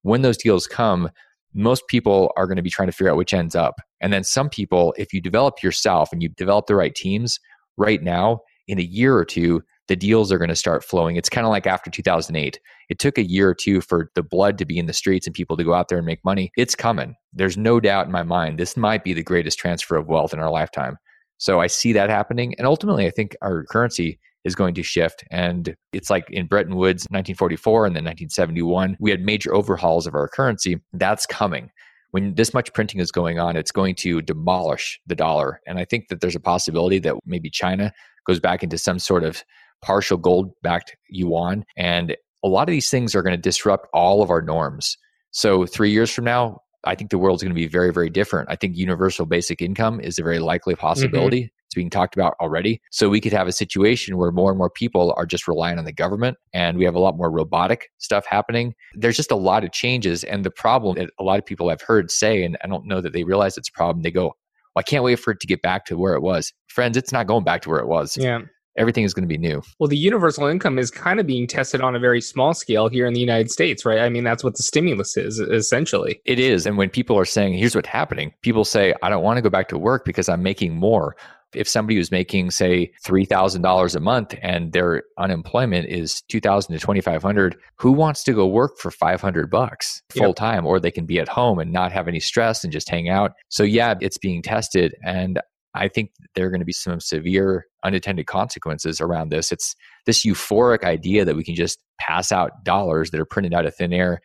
When 0.02 0.22
those 0.22 0.36
deals 0.36 0.66
come, 0.66 1.10
most 1.54 1.86
people 1.88 2.32
are 2.36 2.46
going 2.46 2.56
to 2.56 2.62
be 2.62 2.70
trying 2.70 2.88
to 2.88 2.92
figure 2.92 3.10
out 3.10 3.16
which 3.16 3.34
ends 3.34 3.54
up. 3.54 3.76
And 4.00 4.12
then 4.12 4.24
some 4.24 4.48
people, 4.48 4.94
if 4.96 5.12
you 5.12 5.20
develop 5.20 5.62
yourself 5.62 6.12
and 6.12 6.22
you 6.22 6.28
develop 6.28 6.66
the 6.66 6.76
right 6.76 6.94
teams 6.94 7.40
right 7.76 8.02
now, 8.02 8.40
in 8.68 8.78
a 8.78 8.82
year 8.82 9.16
or 9.16 9.24
two, 9.24 9.62
the 9.88 9.96
deals 9.96 10.30
are 10.30 10.38
going 10.38 10.50
to 10.50 10.56
start 10.56 10.84
flowing. 10.84 11.16
It's 11.16 11.30
kind 11.30 11.46
of 11.46 11.50
like 11.50 11.66
after 11.66 11.90
2008. 11.90 12.60
It 12.90 12.98
took 12.98 13.18
a 13.18 13.26
year 13.26 13.48
or 13.48 13.54
two 13.54 13.80
for 13.80 14.10
the 14.14 14.22
blood 14.22 14.58
to 14.58 14.66
be 14.66 14.78
in 14.78 14.86
the 14.86 14.92
streets 14.92 15.26
and 15.26 15.34
people 15.34 15.56
to 15.56 15.64
go 15.64 15.72
out 15.72 15.88
there 15.88 15.98
and 15.98 16.06
make 16.06 16.24
money. 16.24 16.52
It's 16.56 16.74
coming. 16.74 17.14
There's 17.32 17.56
no 17.56 17.80
doubt 17.80 18.06
in 18.06 18.12
my 18.12 18.22
mind. 18.22 18.58
This 18.58 18.76
might 18.76 19.02
be 19.02 19.14
the 19.14 19.22
greatest 19.22 19.58
transfer 19.58 19.96
of 19.96 20.06
wealth 20.06 20.34
in 20.34 20.40
our 20.40 20.50
lifetime. 20.50 20.98
So 21.38 21.60
I 21.60 21.66
see 21.66 21.92
that 21.94 22.10
happening. 22.10 22.54
And 22.58 22.66
ultimately, 22.66 23.06
I 23.06 23.10
think 23.10 23.34
our 23.40 23.64
currency 23.64 24.18
is 24.44 24.54
going 24.54 24.74
to 24.74 24.82
shift. 24.82 25.24
And 25.30 25.74
it's 25.92 26.10
like 26.10 26.26
in 26.30 26.46
Bretton 26.46 26.76
Woods, 26.76 27.04
1944 27.10 27.86
and 27.86 27.96
then 27.96 28.04
1971, 28.04 28.96
we 29.00 29.10
had 29.10 29.20
major 29.20 29.54
overhauls 29.54 30.06
of 30.06 30.14
our 30.14 30.28
currency. 30.28 30.80
That's 30.92 31.26
coming. 31.26 31.70
When 32.10 32.34
this 32.34 32.54
much 32.54 32.72
printing 32.72 33.00
is 33.00 33.12
going 33.12 33.38
on, 33.38 33.56
it's 33.56 33.72
going 33.72 33.94
to 33.96 34.22
demolish 34.22 34.98
the 35.06 35.14
dollar. 35.14 35.60
And 35.66 35.78
I 35.78 35.84
think 35.84 36.08
that 36.08 36.20
there's 36.20 36.36
a 36.36 36.40
possibility 36.40 36.98
that 37.00 37.16
maybe 37.26 37.50
China 37.50 37.92
goes 38.26 38.40
back 38.40 38.62
into 38.62 38.78
some 38.78 38.98
sort 38.98 39.24
of 39.24 39.44
partial 39.82 40.16
gold 40.16 40.52
backed 40.62 40.96
yuan. 41.10 41.64
And 41.76 42.16
a 42.44 42.48
lot 42.48 42.68
of 42.68 42.72
these 42.72 42.90
things 42.90 43.14
are 43.14 43.22
going 43.22 43.36
to 43.36 43.40
disrupt 43.40 43.88
all 43.92 44.22
of 44.22 44.30
our 44.30 44.40
norms. 44.40 44.96
So, 45.30 45.66
three 45.66 45.90
years 45.90 46.10
from 46.10 46.24
now, 46.24 46.60
I 46.84 46.94
think 46.94 47.10
the 47.10 47.18
world's 47.18 47.42
going 47.42 47.54
to 47.54 47.60
be 47.60 47.66
very, 47.66 47.92
very 47.92 48.08
different. 48.08 48.48
I 48.50 48.56
think 48.56 48.76
universal 48.76 49.26
basic 49.26 49.60
income 49.60 50.00
is 50.00 50.18
a 50.18 50.22
very 50.22 50.38
likely 50.38 50.74
mm-hmm. 50.74 50.80
possibility. 50.80 51.42
Mm-hmm. 51.42 51.57
It's 51.68 51.74
being 51.74 51.90
talked 51.90 52.16
about 52.16 52.34
already. 52.40 52.80
So 52.90 53.10
we 53.10 53.20
could 53.20 53.34
have 53.34 53.46
a 53.46 53.52
situation 53.52 54.16
where 54.16 54.32
more 54.32 54.50
and 54.50 54.56
more 54.56 54.70
people 54.70 55.12
are 55.18 55.26
just 55.26 55.46
relying 55.46 55.78
on 55.78 55.84
the 55.84 55.92
government 55.92 56.38
and 56.54 56.78
we 56.78 56.84
have 56.86 56.94
a 56.94 56.98
lot 56.98 57.18
more 57.18 57.30
robotic 57.30 57.90
stuff 57.98 58.24
happening. 58.24 58.74
There's 58.94 59.18
just 59.18 59.30
a 59.30 59.36
lot 59.36 59.64
of 59.64 59.72
changes. 59.72 60.24
And 60.24 60.46
the 60.46 60.50
problem 60.50 60.96
that 60.96 61.10
a 61.20 61.22
lot 61.22 61.38
of 61.38 61.44
people 61.44 61.68
I've 61.68 61.82
heard 61.82 62.10
say, 62.10 62.42
and 62.42 62.56
I 62.64 62.68
don't 62.68 62.86
know 62.86 63.02
that 63.02 63.12
they 63.12 63.22
realize 63.22 63.58
it's 63.58 63.68
a 63.68 63.72
problem, 63.72 64.02
they 64.02 64.10
go, 64.10 64.28
well, 64.28 64.34
I 64.78 64.82
can't 64.82 65.04
wait 65.04 65.16
for 65.16 65.32
it 65.32 65.40
to 65.40 65.46
get 65.46 65.60
back 65.60 65.84
to 65.86 65.98
where 65.98 66.14
it 66.14 66.22
was. 66.22 66.54
Friends, 66.68 66.96
it's 66.96 67.12
not 67.12 67.26
going 67.26 67.44
back 67.44 67.60
to 67.62 67.68
where 67.68 67.80
it 67.80 67.86
was. 67.86 68.16
Yeah 68.16 68.40
everything 68.78 69.04
is 69.04 69.12
going 69.12 69.24
to 69.24 69.28
be 69.28 69.36
new. 69.36 69.60
Well, 69.78 69.88
the 69.88 69.96
universal 69.96 70.46
income 70.46 70.78
is 70.78 70.90
kind 70.90 71.20
of 71.20 71.26
being 71.26 71.46
tested 71.46 71.80
on 71.80 71.94
a 71.94 71.98
very 71.98 72.20
small 72.20 72.54
scale 72.54 72.88
here 72.88 73.06
in 73.06 73.12
the 73.12 73.20
United 73.20 73.50
States, 73.50 73.84
right? 73.84 73.98
I 73.98 74.08
mean, 74.08 74.24
that's 74.24 74.44
what 74.44 74.56
the 74.56 74.62
stimulus 74.62 75.16
is 75.16 75.40
essentially. 75.40 76.20
It 76.24 76.38
is. 76.38 76.64
And 76.64 76.78
when 76.78 76.88
people 76.88 77.18
are 77.18 77.24
saying, 77.24 77.58
here's 77.58 77.74
what's 77.74 77.88
happening, 77.88 78.32
people 78.42 78.64
say, 78.64 78.94
I 79.02 79.10
don't 79.10 79.22
want 79.22 79.36
to 79.36 79.42
go 79.42 79.50
back 79.50 79.68
to 79.68 79.78
work 79.78 80.04
because 80.04 80.28
I'm 80.28 80.42
making 80.42 80.76
more. 80.76 81.16
If 81.54 81.68
somebody 81.68 81.96
was 81.98 82.10
making, 82.10 82.50
say, 82.50 82.92
$3,000 83.06 83.96
a 83.96 84.00
month 84.00 84.34
and 84.42 84.72
their 84.72 85.04
unemployment 85.18 85.88
is 85.88 86.22
2000 86.28 86.74
to 86.74 86.78
2500 86.78 87.56
who 87.76 87.92
wants 87.92 88.22
to 88.24 88.32
go 88.32 88.46
work 88.46 88.78
for 88.78 88.90
500 88.90 89.50
bucks 89.50 90.02
full 90.10 90.34
time? 90.34 90.64
Yep. 90.64 90.70
Or 90.70 90.80
they 90.80 90.90
can 90.90 91.06
be 91.06 91.18
at 91.18 91.28
home 91.28 91.58
and 91.58 91.72
not 91.72 91.92
have 91.92 92.08
any 92.08 92.20
stress 92.20 92.64
and 92.64 92.72
just 92.72 92.88
hang 92.88 93.08
out. 93.08 93.32
So, 93.48 93.62
yeah, 93.62 93.94
it's 94.00 94.18
being 94.18 94.42
tested. 94.42 94.94
And 95.04 95.40
I 95.74 95.88
think 95.88 96.10
there 96.34 96.46
are 96.46 96.50
going 96.50 96.60
to 96.60 96.66
be 96.66 96.72
some 96.72 97.00
severe 97.00 97.66
unintended 97.84 98.26
consequences 98.26 99.00
around 99.00 99.30
this. 99.30 99.52
It's 99.52 99.74
this 100.06 100.24
euphoric 100.26 100.82
idea 100.82 101.24
that 101.24 101.36
we 101.36 101.44
can 101.44 101.54
just 101.54 101.78
pass 102.00 102.32
out 102.32 102.64
dollars 102.64 103.10
that 103.10 103.20
are 103.20 103.26
printed 103.26 103.54
out 103.54 103.66
of 103.66 103.74
thin 103.74 103.92
air 103.92 104.20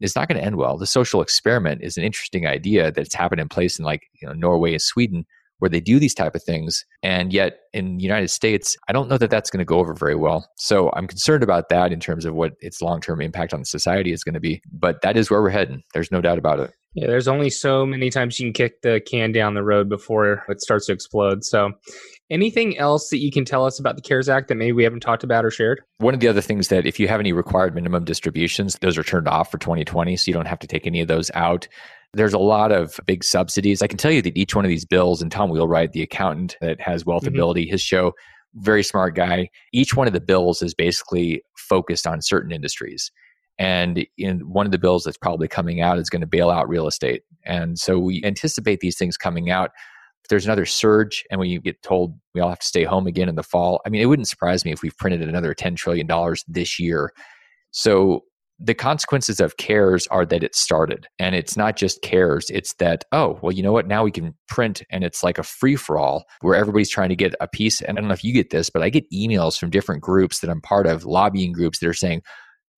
It's 0.00 0.14
not 0.14 0.28
going 0.28 0.38
to 0.38 0.44
end 0.44 0.56
well. 0.56 0.76
The 0.78 0.86
social 0.86 1.22
experiment 1.22 1.82
is 1.82 1.96
an 1.96 2.04
interesting 2.04 2.46
idea 2.46 2.92
that's 2.92 3.14
happened 3.14 3.40
in 3.40 3.48
place 3.48 3.78
in 3.78 3.84
like 3.84 4.02
you 4.20 4.28
know, 4.28 4.34
Norway 4.34 4.72
and 4.72 4.82
Sweden, 4.82 5.26
where 5.58 5.68
they 5.68 5.80
do 5.80 5.98
these 5.98 6.14
type 6.14 6.34
of 6.34 6.42
things, 6.42 6.84
and 7.02 7.32
yet 7.32 7.60
in 7.72 7.96
the 7.96 8.02
United 8.02 8.28
States, 8.28 8.76
I 8.88 8.92
don't 8.92 9.08
know 9.08 9.18
that 9.18 9.30
that's 9.30 9.50
going 9.50 9.58
to 9.58 9.64
go 9.64 9.78
over 9.78 9.94
very 9.94 10.14
well. 10.14 10.48
So 10.56 10.90
I'm 10.94 11.06
concerned 11.06 11.42
about 11.42 11.68
that 11.68 11.92
in 11.92 12.00
terms 12.00 12.24
of 12.24 12.34
what 12.34 12.52
its 12.60 12.80
long 12.80 13.00
term 13.00 13.20
impact 13.20 13.54
on 13.54 13.64
society 13.64 14.12
is 14.12 14.24
going 14.24 14.34
to 14.34 14.40
be. 14.40 14.62
But 14.72 15.02
that 15.02 15.16
is 15.16 15.30
where 15.30 15.42
we're 15.42 15.50
heading. 15.50 15.82
There's 15.94 16.12
no 16.12 16.20
doubt 16.20 16.38
about 16.38 16.60
it. 16.60 16.72
Yeah, 16.94 17.06
there's 17.06 17.28
only 17.28 17.50
so 17.50 17.84
many 17.84 18.10
times 18.10 18.40
you 18.40 18.46
can 18.46 18.52
kick 18.54 18.82
the 18.82 19.00
can 19.00 19.30
down 19.30 19.54
the 19.54 19.62
road 19.62 19.88
before 19.88 20.44
it 20.48 20.60
starts 20.60 20.86
to 20.86 20.92
explode. 20.92 21.44
So, 21.44 21.72
anything 22.30 22.78
else 22.78 23.10
that 23.10 23.18
you 23.18 23.30
can 23.30 23.44
tell 23.44 23.66
us 23.66 23.78
about 23.78 23.96
the 23.96 24.02
CARES 24.02 24.28
Act 24.28 24.48
that 24.48 24.54
maybe 24.54 24.72
we 24.72 24.84
haven't 24.84 25.00
talked 25.00 25.22
about 25.22 25.44
or 25.44 25.50
shared? 25.50 25.82
One 25.98 26.14
of 26.14 26.20
the 26.20 26.28
other 26.28 26.40
things 26.40 26.68
that 26.68 26.86
if 26.86 26.98
you 26.98 27.06
have 27.06 27.20
any 27.20 27.32
required 27.32 27.74
minimum 27.74 28.04
distributions, 28.04 28.76
those 28.80 28.96
are 28.96 29.02
turned 29.02 29.28
off 29.28 29.50
for 29.50 29.58
2020, 29.58 30.16
so 30.16 30.28
you 30.28 30.32
don't 30.32 30.48
have 30.48 30.58
to 30.60 30.66
take 30.66 30.86
any 30.86 31.00
of 31.00 31.08
those 31.08 31.30
out. 31.34 31.68
There's 32.14 32.34
a 32.34 32.38
lot 32.38 32.72
of 32.72 32.98
big 33.06 33.22
subsidies. 33.22 33.82
I 33.82 33.86
can 33.86 33.98
tell 33.98 34.10
you 34.10 34.22
that 34.22 34.36
each 34.36 34.54
one 34.54 34.64
of 34.64 34.70
these 34.70 34.86
bills, 34.86 35.20
and 35.20 35.30
Tom 35.30 35.50
Wheelwright, 35.50 35.92
the 35.92 36.02
accountant 36.02 36.56
that 36.60 36.80
has 36.80 37.04
Wealthability, 37.04 37.64
mm-hmm. 37.64 37.72
his 37.72 37.82
show, 37.82 38.14
very 38.54 38.82
smart 38.82 39.14
guy. 39.14 39.50
Each 39.72 39.94
one 39.94 40.06
of 40.06 40.12
the 40.12 40.20
bills 40.20 40.62
is 40.62 40.74
basically 40.74 41.42
focused 41.56 42.06
on 42.06 42.22
certain 42.22 42.50
industries. 42.50 43.10
And 43.58 44.06
in 44.16 44.40
one 44.40 44.66
of 44.66 44.72
the 44.72 44.78
bills 44.78 45.04
that's 45.04 45.18
probably 45.18 45.48
coming 45.48 45.80
out 45.80 45.98
is 45.98 46.08
going 46.08 46.20
to 46.20 46.26
bail 46.26 46.48
out 46.48 46.68
real 46.68 46.86
estate. 46.86 47.22
And 47.44 47.78
so 47.78 47.98
we 47.98 48.22
anticipate 48.24 48.80
these 48.80 48.96
things 48.96 49.16
coming 49.16 49.50
out. 49.50 49.70
If 50.22 50.28
there's 50.28 50.44
another 50.44 50.66
surge 50.66 51.24
and 51.30 51.40
we 51.40 51.58
get 51.58 51.82
told 51.82 52.18
we 52.34 52.40
all 52.40 52.50
have 52.50 52.60
to 52.60 52.66
stay 52.66 52.84
home 52.84 53.06
again 53.06 53.28
in 53.28 53.34
the 53.34 53.42
fall, 53.42 53.80
I 53.84 53.88
mean, 53.88 54.00
it 54.00 54.06
wouldn't 54.06 54.28
surprise 54.28 54.64
me 54.64 54.72
if 54.72 54.82
we've 54.82 54.96
printed 54.96 55.22
another 55.22 55.54
$10 55.54 55.76
trillion 55.76 56.08
this 56.46 56.78
year. 56.78 57.12
So 57.70 58.24
the 58.60 58.74
consequences 58.74 59.40
of 59.40 59.56
cares 59.56 60.06
are 60.08 60.26
that 60.26 60.42
it 60.42 60.54
started 60.54 61.06
and 61.18 61.34
it's 61.34 61.56
not 61.56 61.76
just 61.76 62.02
cares 62.02 62.50
it's 62.50 62.74
that 62.74 63.04
oh 63.12 63.38
well 63.40 63.52
you 63.52 63.62
know 63.62 63.72
what 63.72 63.86
now 63.86 64.02
we 64.02 64.10
can 64.10 64.34
print 64.48 64.82
and 64.90 65.04
it's 65.04 65.22
like 65.22 65.38
a 65.38 65.44
free 65.44 65.76
for 65.76 65.96
all 65.96 66.24
where 66.40 66.56
everybody's 66.56 66.90
trying 66.90 67.08
to 67.08 67.16
get 67.16 67.34
a 67.40 67.46
piece 67.46 67.80
and 67.80 67.96
i 67.96 68.00
don't 68.00 68.08
know 68.08 68.14
if 68.14 68.24
you 68.24 68.32
get 68.32 68.50
this 68.50 68.68
but 68.68 68.82
i 68.82 68.88
get 68.88 69.08
emails 69.12 69.58
from 69.58 69.70
different 69.70 70.02
groups 70.02 70.40
that 70.40 70.50
i'm 70.50 70.60
part 70.60 70.86
of 70.86 71.04
lobbying 71.04 71.52
groups 71.52 71.78
that 71.78 71.88
are 71.88 71.94
saying 71.94 72.20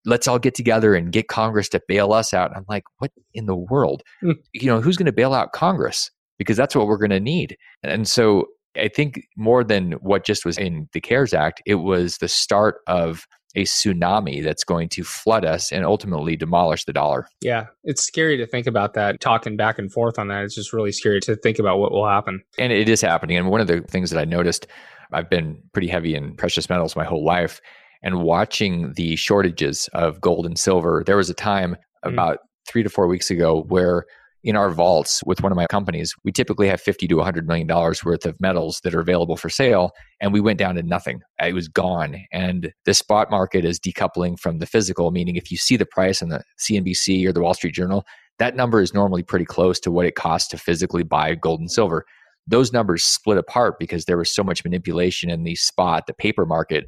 let's 0.07 0.27
all 0.27 0.39
get 0.39 0.55
together 0.55 0.95
and 0.95 1.13
get 1.13 1.29
Congress 1.29 1.69
to 1.71 1.83
bail 1.87 2.13
us 2.13 2.33
out. 2.33 2.57
I'm 2.57 2.65
like, 2.69 2.85
what 2.99 3.11
in 3.35 3.47
the 3.47 3.57
world? 3.57 4.03
Mm. 4.23 4.37
You 4.53 4.67
know, 4.67 4.81
who's 4.81 4.97
going 4.97 5.07
to 5.07 5.13
bail 5.13 5.35
out 5.35 5.53
Congress? 5.53 6.11
Because 6.39 6.57
that's 6.57 6.75
what 6.75 6.87
we're 6.87 6.97
going 6.97 7.11
to 7.11 7.21
need. 7.21 7.57
And 7.83 8.09
so 8.09 8.47
I 8.77 8.89
think 8.89 9.21
more 9.37 9.63
than 9.63 9.93
what 9.93 10.25
just 10.25 10.45
was 10.45 10.57
in 10.57 10.89
the 10.93 11.01
CARES 11.01 11.35
Act, 11.35 11.63
it 11.67 11.77
was 11.77 12.19
the 12.19 12.29
start 12.29 12.77
of 12.87 13.27
a 13.55 13.65
tsunami 13.65 14.43
that's 14.43 14.65
going 14.65 14.89
to 14.91 15.03
flood 15.03 15.45
us 15.45 15.73
and 15.73 15.85
ultimately 15.85 16.37
demolish 16.37 16.85
the 16.85 16.93
dollar. 16.93 17.27
Yeah, 17.41 17.67
it's 17.85 18.03
scary 18.03 18.37
to 18.37 18.47
think 18.47 18.67
about 18.67 18.95
that. 18.95 19.21
Talking 19.21 19.57
back 19.57 19.79
and 19.79 19.93
forth 19.93 20.19
on 20.19 20.29
that, 20.29 20.45
it's 20.45 20.55
just 20.55 20.73
really 20.73 20.93
scary 20.93 21.21
to 21.21 21.37
think 21.37 21.59
about 21.59 21.79
what 21.79 21.93
will 21.93 22.07
happen. 22.07 22.43
And 22.59 22.73
it 22.73 22.89
is 22.89 23.01
happening. 23.01 23.37
And 23.37 23.49
one 23.49 23.61
of 23.61 23.67
the 23.67 23.81
things 23.81 24.11
that 24.11 24.21
I 24.21 24.25
noticed, 24.25 24.67
I've 25.13 25.29
been 25.29 25.61
pretty 25.73 25.89
heavy 25.89 26.15
in 26.15 26.37
precious 26.37 26.69
metals 26.69 26.95
my 26.95 27.05
whole 27.05 27.25
life 27.25 27.61
and 28.03 28.23
watching 28.23 28.93
the 28.95 29.17
shortages 29.17 29.89
of 29.93 30.21
gold 30.21 30.47
and 30.47 30.59
silver. 30.59 31.03
There 31.05 31.17
was 31.17 31.31
a 31.31 31.35
time 31.35 31.77
mm. 32.05 32.13
about 32.13 32.39
three 32.67 32.83
to 32.83 32.89
four 32.89 33.09
weeks 33.09 33.31
ago 33.31 33.65
where 33.69 34.07
in 34.43 34.57
our 34.57 34.71
vaults 34.71 35.23
with 35.27 35.43
one 35.43 35.53
of 35.53 35.57
my 35.57 35.67
companies, 35.67 36.15
we 36.25 36.33
typically 36.33 36.67
have 36.69 36.81
50 36.81 37.07
to 37.09 37.17
100 37.17 37.47
million 37.47 37.67
dollars 37.67 38.05
worth 38.05 38.25
of 38.25 38.41
metals 38.41 38.81
that 38.85 38.95
are 38.95 39.01
available 39.01 39.37
for 39.37 39.51
sale. 39.51 39.93
And 40.21 40.33
we 40.33 40.41
went 40.41 40.59
down 40.59 40.77
to 40.77 40.83
nothing. 40.83 41.21
Uh, 41.43 41.47
it 41.47 41.53
was 41.53 41.69
gone. 41.69 42.25
And 42.33 42.73
the 42.85 42.95
spot 42.95 43.31
market 43.31 43.65
is 43.65 43.79
decoupling 43.79 44.39
from 44.39 44.59
the 44.59 44.67
physical, 44.67 45.11
meaning 45.11 45.37
if 45.37 45.51
you 45.51 45.59
see 45.59 45.77
the 45.77 45.87
price 45.87 46.23
in 46.23 46.31
the 46.31 46.43
CNBC 46.59 47.27
or 47.27 47.33
the 47.33 47.43
Wall 47.43 47.55
Street 47.55 47.75
Journal, 47.75 48.05
that 48.39 48.57
number 48.57 48.81
is 48.81 48.95
normally 48.95 49.23
pretty 49.23 49.45
close 49.45 49.79
to 49.81 49.91
what 49.91 50.07
it 50.07 50.15
costs 50.15 50.49
to 50.49 50.59
physically 50.59 51.03
buy 51.03 51.35
gold 51.35 51.61
and 51.61 51.71
silver. 51.71 52.07
Those 52.47 52.73
numbers 52.73 53.05
split 53.05 53.37
apart 53.37 53.79
because 53.79 54.07
there 54.07 54.17
was 54.17 54.35
so 54.35 54.43
much 54.43 54.65
manipulation 54.65 55.29
in 55.29 55.45
the 55.45 55.55
spot, 55.57 56.07
the 56.07 56.15
paper 56.15 56.47
market, 56.47 56.87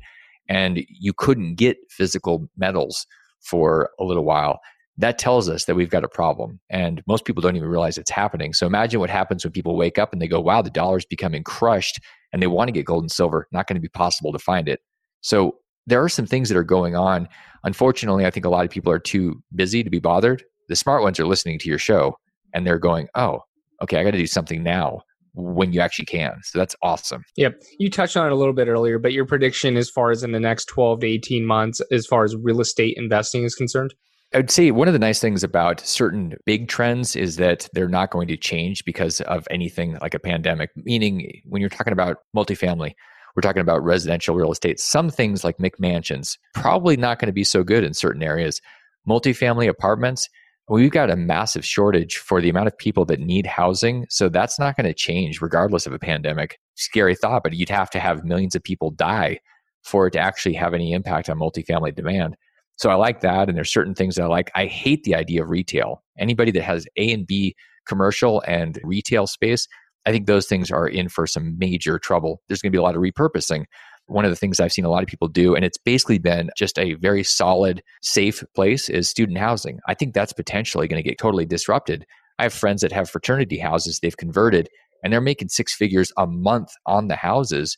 and 0.49 0.83
you 0.89 1.13
couldn't 1.13 1.57
get 1.57 1.77
physical 1.91 2.49
metals 2.57 3.07
for 3.41 3.91
a 4.01 4.05
little 4.05 4.25
while 4.25 4.61
that 5.03 5.19
tells 5.19 5.49
us 5.49 5.65
that 5.65 5.75
we've 5.75 5.91
got 5.91 6.05
a 6.05 6.09
problem 6.09 6.61
and 6.71 7.03
most 7.07 7.25
people 7.25 7.41
don't 7.41 7.57
even 7.57 7.69
realize 7.69 7.99
it's 7.99 8.11
happening 8.11 8.53
so 8.53 8.67
imagine 8.67 9.01
what 9.01 9.11
happens 9.11 9.45
when 9.45 9.53
people 9.53 9.77
wake 9.77 9.99
up 9.99 10.13
and 10.13 10.23
they 10.23 10.29
go 10.29 10.41
wow 10.41 10.63
the 10.63 10.71
dollar's 10.71 11.05
becoming 11.05 11.43
crushed 11.43 12.01
and 12.33 12.41
they 12.41 12.47
want 12.47 12.69
to 12.69 12.73
get 12.73 12.87
gold 12.87 13.03
and 13.03 13.11
silver 13.11 13.47
not 13.53 13.67
going 13.67 13.75
to 13.75 13.81
be 13.81 13.89
possible 13.89 14.33
to 14.33 14.39
find 14.39 14.69
it 14.69 14.81
so 15.21 15.57
there 15.87 16.03
are 16.03 16.09
some 16.09 16.27
things 16.27 16.49
that 16.49 16.57
are 16.57 16.65
going 16.65 16.95
on 16.95 17.29
unfortunately 17.65 18.25
i 18.25 18.31
think 18.31 18.47
a 18.47 18.51
lot 18.51 18.65
of 18.65 18.71
people 18.71 18.93
are 18.93 18.99
too 18.99 19.43
busy 19.55 19.83
to 19.83 19.91
be 19.91 20.01
bothered 20.01 20.45
the 20.69 20.77
smart 20.77 21.03
ones 21.03 21.19
are 21.19 21.27
listening 21.27 21.59
to 21.59 21.69
your 21.69 21.79
show 21.79 22.17
and 22.55 22.67
they're 22.67 22.79
going 22.79 23.09
oh 23.17 23.41
okay 23.83 23.99
i 23.99 24.05
got 24.05 24.13
to 24.13 24.19
do 24.19 24.27
something 24.27 24.63
now 24.63 25.03
when 25.35 25.73
you 25.73 25.81
actually 25.81 26.05
can. 26.05 26.35
So 26.43 26.59
that's 26.59 26.77
awesome. 26.83 27.25
Yep. 27.37 27.63
You 27.79 27.91
touched 27.91 28.17
on 28.17 28.27
it 28.27 28.33
a 28.33 28.37
little 28.37 28.53
bit 28.53 28.69
earlier, 28.69 28.99
but 28.99 29.13
your 29.13 29.25
prediction 29.25 29.77
as 29.77 29.89
far 29.89 30.11
as 30.11 30.23
in 30.23 30.33
the 30.33 30.41
next 30.41 30.67
12 30.67 31.01
to 31.01 31.07
18 31.07 31.47
months, 31.47 31.81
as 31.91 32.07
far 32.07 32.25
as 32.25 32.37
real 32.37 32.61
estate 32.61 32.97
investing 32.99 33.45
is 33.45 33.55
concerned? 33.55 33.95
I 34.35 34.39
would 34.39 34.51
say 34.51 34.71
one 34.71 34.89
of 34.89 34.95
the 34.95 34.99
nice 34.99 35.21
things 35.21 35.45
about 35.45 35.81
certain 35.81 36.35
big 36.47 36.69
trends 36.69 37.17
is 37.17 37.37
that 37.37 37.69
they're 37.75 37.89
not 37.89 38.11
going 38.11 38.29
to 38.29 38.37
change 38.37 38.83
because 38.85 39.21
of 39.23 39.47
anything 39.51 39.99
like 40.01 40.15
a 40.15 40.19
pandemic. 40.19 40.71
Meaning, 40.75 41.43
when 41.45 41.61
you're 41.61 41.69
talking 41.69 41.93
about 41.93 42.19
multifamily, 42.35 42.95
we're 43.37 43.43
talking 43.43 43.61
about 43.61 43.85
residential 43.85 44.35
real 44.35 44.51
estate. 44.51 44.81
Some 44.81 45.11
things 45.11 45.45
like 45.45 45.59
McMansions 45.59 46.39
probably 46.55 46.97
not 46.97 47.19
going 47.19 47.27
to 47.27 47.33
be 47.33 47.45
so 47.45 47.63
good 47.63 47.85
in 47.85 47.93
certain 47.93 48.23
areas. 48.23 48.63
Multifamily 49.07 49.69
apartments, 49.69 50.31
we've 50.67 50.91
got 50.91 51.11
a 51.11 51.17
massive 51.17 51.65
shortage 51.65 52.17
for 52.17 52.41
the 52.41 52.49
amount 52.49 52.69
of 52.69 52.79
people 52.79 53.05
that 53.07 53.21
need 53.21 53.47
housing. 53.47 54.07
So 54.09 54.31
that's 54.31 54.59
not 54.59 54.77
going 54.77 54.87
to 54.87 54.95
change 54.95 55.43
regardless 55.43 55.87
of 55.87 55.93
a 55.93 55.99
pandemic. 55.99 56.59
Scary 56.75 57.15
thought, 57.15 57.43
but 57.43 57.53
you'd 57.53 57.69
have 57.69 57.91
to 57.91 58.01
have 58.01 58.25
millions 58.25 58.55
of 58.55 58.63
people 58.63 58.93
die 58.93 59.41
for 59.83 60.07
it 60.07 60.13
to 60.13 60.21
actually 60.21 60.55
have 60.55 60.73
any 60.73 60.93
impact 60.93 61.29
on 61.29 61.39
multifamily 61.39 61.95
demand. 61.95 62.37
So 62.77 62.91
I 62.91 62.95
like 62.95 63.21
that. 63.21 63.49
And 63.49 63.57
there's 63.57 63.73
certain 63.73 63.95
things 63.95 64.17
that 64.17 64.25
I 64.25 64.27
like. 64.27 64.51
I 64.55 64.67
hate 64.67 65.05
the 65.05 65.15
idea 65.15 65.43
of 65.43 65.51
retail. 65.51 66.03
Anybody 66.19 66.51
that 66.53 66.63
has 66.63 66.87
A 66.97 67.13
and 67.13 67.27
B 67.27 67.55
commercial 67.87 68.43
and 68.47 68.79
retail 68.83 69.27
space, 69.27 69.69
I 70.07 70.11
think 70.11 70.27
those 70.27 70.47
things 70.47 70.71
are 70.71 70.89
in 70.89 71.09
for 71.09 71.27
some 71.27 71.59
major 71.59 71.99
trouble. 71.99 72.41
There's 72.49 72.61
going 72.61 72.73
to 72.73 72.77
be 72.77 72.81
a 72.81 72.83
lot 72.83 72.97
of 72.97 73.03
repurposing 73.03 73.65
one 74.07 74.25
of 74.25 74.31
the 74.31 74.37
things 74.37 74.61
I've 74.61 74.73
seen 74.73 74.85
a 74.85 74.91
lot 74.91 75.03
of 75.03 75.09
people 75.09 75.29
do, 75.29 75.55
and 75.55 75.65
it's 75.65 75.79
basically 75.79 76.19
been 76.19 76.51
just 76.57 76.79
a 76.79 76.95
very 76.95 77.23
solid, 77.23 77.83
safe 78.03 78.43
place, 78.55 78.89
is 78.89 79.09
student 79.09 79.39
housing. 79.39 79.81
I 79.87 79.95
think 79.95 80.15
that's 80.15 80.33
potentially 80.33 80.89
going 80.89 81.03
to 81.03 81.09
get 81.09 81.19
totally 81.19 81.47
disrupted. 81.47 82.05
I 82.39 82.45
have 82.45 82.53
friends 82.55 82.83
that 82.83 82.93
have 82.93 83.09
fraternity 83.09 83.59
houses 83.59 84.01
they've 84.01 84.17
converted, 84.17 84.69
and 85.03 85.13
they're 85.13 85.21
making 85.21 85.49
six 85.49 85.75
figures 85.75 86.13
a 86.17 86.27
month 86.27 86.71
on 86.87 87.09
the 87.09 87.17
houses. 87.17 87.77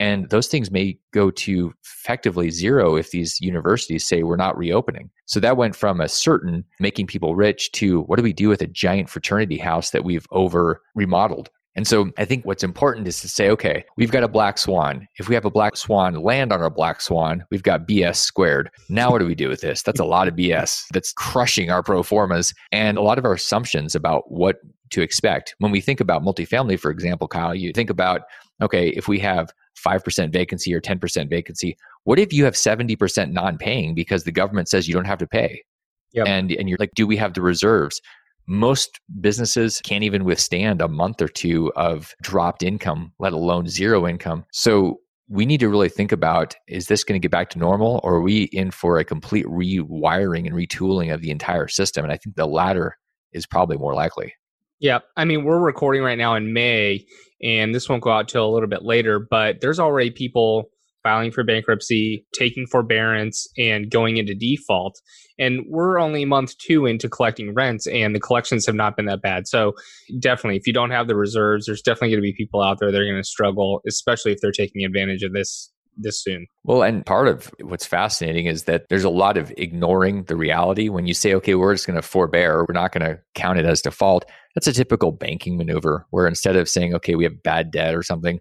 And 0.00 0.28
those 0.30 0.48
things 0.48 0.70
may 0.70 0.98
go 1.12 1.30
to 1.30 1.72
effectively 1.84 2.50
zero 2.50 2.96
if 2.96 3.10
these 3.10 3.40
universities 3.40 4.04
say 4.06 4.22
we're 4.22 4.36
not 4.36 4.58
reopening. 4.58 5.10
So 5.26 5.38
that 5.40 5.56
went 5.56 5.76
from 5.76 6.00
a 6.00 6.08
certain 6.08 6.64
making 6.80 7.06
people 7.06 7.36
rich 7.36 7.70
to 7.72 8.02
what 8.02 8.16
do 8.16 8.22
we 8.22 8.32
do 8.32 8.48
with 8.48 8.60
a 8.60 8.66
giant 8.66 9.08
fraternity 9.08 9.58
house 9.58 9.90
that 9.90 10.04
we've 10.04 10.26
over 10.30 10.82
remodeled? 10.94 11.50
And 11.76 11.86
so 11.86 12.10
I 12.18 12.24
think 12.24 12.44
what's 12.44 12.62
important 12.62 13.08
is 13.08 13.20
to 13.20 13.28
say, 13.28 13.50
okay, 13.50 13.84
we've 13.96 14.12
got 14.12 14.22
a 14.22 14.28
black 14.28 14.58
swan. 14.58 15.08
If 15.18 15.28
we 15.28 15.34
have 15.34 15.44
a 15.44 15.50
black 15.50 15.76
swan 15.76 16.14
land 16.14 16.52
on 16.52 16.62
our 16.62 16.70
black 16.70 17.00
swan, 17.00 17.44
we've 17.50 17.64
got 17.64 17.88
BS 17.88 18.16
squared. 18.16 18.70
Now, 18.88 19.10
what 19.10 19.18
do 19.18 19.26
we 19.26 19.34
do 19.34 19.48
with 19.48 19.60
this? 19.60 19.82
That's 19.82 19.98
a 19.98 20.04
lot 20.04 20.28
of 20.28 20.34
BS 20.34 20.84
that's 20.92 21.12
crushing 21.12 21.70
our 21.70 21.82
pro 21.82 22.02
formas 22.02 22.54
and 22.70 22.96
a 22.96 23.02
lot 23.02 23.18
of 23.18 23.24
our 23.24 23.34
assumptions 23.34 23.94
about 23.94 24.30
what 24.30 24.56
to 24.90 25.02
expect. 25.02 25.56
When 25.58 25.72
we 25.72 25.80
think 25.80 26.00
about 26.00 26.22
multifamily, 26.22 26.78
for 26.78 26.90
example, 26.90 27.26
Kyle, 27.26 27.54
you 27.54 27.72
think 27.72 27.90
about, 27.90 28.22
okay, 28.62 28.90
if 28.90 29.08
we 29.08 29.18
have 29.18 29.52
5% 29.84 30.32
vacancy 30.32 30.72
or 30.72 30.80
10% 30.80 31.28
vacancy, 31.28 31.76
what 32.04 32.20
if 32.20 32.32
you 32.32 32.44
have 32.44 32.54
70% 32.54 33.32
non 33.32 33.58
paying 33.58 33.94
because 33.94 34.22
the 34.22 34.32
government 34.32 34.68
says 34.68 34.86
you 34.86 34.94
don't 34.94 35.06
have 35.06 35.18
to 35.18 35.26
pay? 35.26 35.64
Yep. 36.12 36.28
And, 36.28 36.52
and 36.52 36.68
you're 36.68 36.78
like, 36.78 36.94
do 36.94 37.08
we 37.08 37.16
have 37.16 37.34
the 37.34 37.42
reserves? 37.42 38.00
Most 38.46 39.00
businesses 39.20 39.80
can't 39.82 40.04
even 40.04 40.24
withstand 40.24 40.80
a 40.80 40.88
month 40.88 41.22
or 41.22 41.28
two 41.28 41.72
of 41.76 42.14
dropped 42.22 42.62
income, 42.62 43.12
let 43.18 43.32
alone 43.32 43.68
zero 43.68 44.06
income. 44.06 44.44
So 44.52 45.00
we 45.28 45.46
need 45.46 45.60
to 45.60 45.68
really 45.68 45.88
think 45.88 46.12
about 46.12 46.54
is 46.68 46.88
this 46.88 47.04
going 47.04 47.20
to 47.20 47.24
get 47.24 47.30
back 47.30 47.50
to 47.50 47.58
normal 47.58 48.00
or 48.02 48.16
are 48.16 48.20
we 48.20 48.44
in 48.44 48.70
for 48.70 48.98
a 48.98 49.04
complete 49.04 49.46
rewiring 49.46 50.46
and 50.46 50.54
retooling 50.54 51.12
of 51.12 51.22
the 51.22 51.30
entire 51.30 51.68
system? 51.68 52.04
And 52.04 52.12
I 52.12 52.16
think 52.16 52.36
the 52.36 52.46
latter 52.46 52.98
is 53.32 53.46
probably 53.46 53.76
more 53.76 53.94
likely. 53.94 54.34
Yeah. 54.80 54.98
I 55.16 55.24
mean, 55.24 55.44
we're 55.44 55.60
recording 55.60 56.02
right 56.02 56.18
now 56.18 56.34
in 56.34 56.52
May, 56.52 57.06
and 57.42 57.74
this 57.74 57.88
won't 57.88 58.02
go 58.02 58.10
out 58.10 58.28
till 58.28 58.46
a 58.46 58.52
little 58.52 58.68
bit 58.68 58.82
later, 58.82 59.18
but 59.18 59.60
there's 59.60 59.80
already 59.80 60.10
people 60.10 60.70
filing 61.04 61.30
for 61.30 61.44
bankruptcy, 61.44 62.26
taking 62.34 62.66
forbearance, 62.66 63.46
and 63.56 63.88
going 63.88 64.16
into 64.16 64.34
default. 64.34 65.00
And 65.38 65.64
we're 65.68 66.00
only 66.00 66.24
month 66.24 66.58
two 66.58 66.86
into 66.86 67.08
collecting 67.08 67.54
rents, 67.54 67.86
and 67.86 68.14
the 68.14 68.20
collections 68.20 68.66
have 68.66 68.74
not 68.74 68.96
been 68.96 69.06
that 69.06 69.22
bad. 69.22 69.46
So, 69.46 69.74
definitely, 70.18 70.56
if 70.56 70.66
you 70.66 70.72
don't 70.72 70.90
have 70.90 71.06
the 71.06 71.16
reserves, 71.16 71.66
there's 71.66 71.82
definitely 71.82 72.10
going 72.10 72.22
to 72.22 72.32
be 72.32 72.34
people 72.34 72.62
out 72.62 72.78
there 72.80 72.90
that 72.90 73.00
are 73.00 73.04
going 73.04 73.22
to 73.22 73.28
struggle, 73.28 73.80
especially 73.86 74.32
if 74.32 74.40
they're 74.40 74.50
taking 74.50 74.84
advantage 74.84 75.22
of 75.22 75.32
this 75.32 75.70
this 75.96 76.22
soon. 76.22 76.46
Well, 76.64 76.82
and 76.82 77.04
part 77.04 77.28
of 77.28 77.52
what's 77.60 77.86
fascinating 77.86 78.46
is 78.46 78.64
that 78.64 78.88
there's 78.88 79.04
a 79.04 79.10
lot 79.10 79.36
of 79.36 79.52
ignoring 79.56 80.24
the 80.24 80.36
reality. 80.36 80.88
When 80.88 81.06
you 81.06 81.14
say, 81.14 81.34
okay, 81.34 81.54
we're 81.54 81.74
just 81.74 81.86
going 81.86 81.96
to 81.96 82.02
forbear, 82.02 82.64
we're 82.64 82.74
not 82.74 82.92
going 82.92 83.08
to 83.08 83.20
count 83.34 83.58
it 83.58 83.66
as 83.66 83.82
default, 83.82 84.24
that's 84.54 84.66
a 84.66 84.72
typical 84.72 85.12
banking 85.12 85.56
maneuver 85.56 86.06
where 86.10 86.26
instead 86.26 86.56
of 86.56 86.68
saying, 86.68 86.94
okay, 86.94 87.14
we 87.14 87.24
have 87.24 87.42
bad 87.42 87.70
debt 87.70 87.94
or 87.94 88.02
something, 88.02 88.40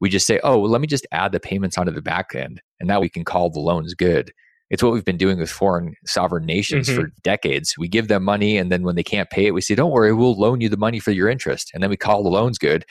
we 0.00 0.08
just 0.08 0.26
say, 0.26 0.40
oh, 0.44 0.58
well, 0.58 0.70
let 0.70 0.80
me 0.80 0.86
just 0.86 1.06
add 1.12 1.32
the 1.32 1.40
payments 1.40 1.78
onto 1.78 1.92
the 1.92 2.02
back 2.02 2.34
end. 2.34 2.60
And 2.80 2.86
now 2.86 3.00
we 3.00 3.08
can 3.08 3.24
call 3.24 3.50
the 3.50 3.60
loans 3.60 3.94
good. 3.94 4.32
It's 4.70 4.82
what 4.82 4.92
we've 4.92 5.04
been 5.04 5.18
doing 5.18 5.38
with 5.38 5.50
foreign 5.50 5.94
sovereign 6.06 6.46
nations 6.46 6.88
mm-hmm. 6.88 7.02
for 7.02 7.12
decades. 7.22 7.76
We 7.78 7.86
give 7.86 8.08
them 8.08 8.24
money, 8.24 8.56
and 8.56 8.72
then 8.72 8.82
when 8.82 8.96
they 8.96 9.02
can't 9.02 9.30
pay 9.30 9.46
it, 9.46 9.54
we 9.54 9.60
say, 9.60 9.74
don't 9.74 9.92
worry, 9.92 10.12
we'll 10.12 10.38
loan 10.38 10.60
you 10.60 10.68
the 10.68 10.76
money 10.76 10.98
for 10.98 11.12
your 11.12 11.28
interest. 11.28 11.70
And 11.74 11.82
then 11.82 11.90
we 11.90 11.96
call 11.96 12.22
the 12.22 12.30
loans 12.30 12.58
good. 12.58 12.84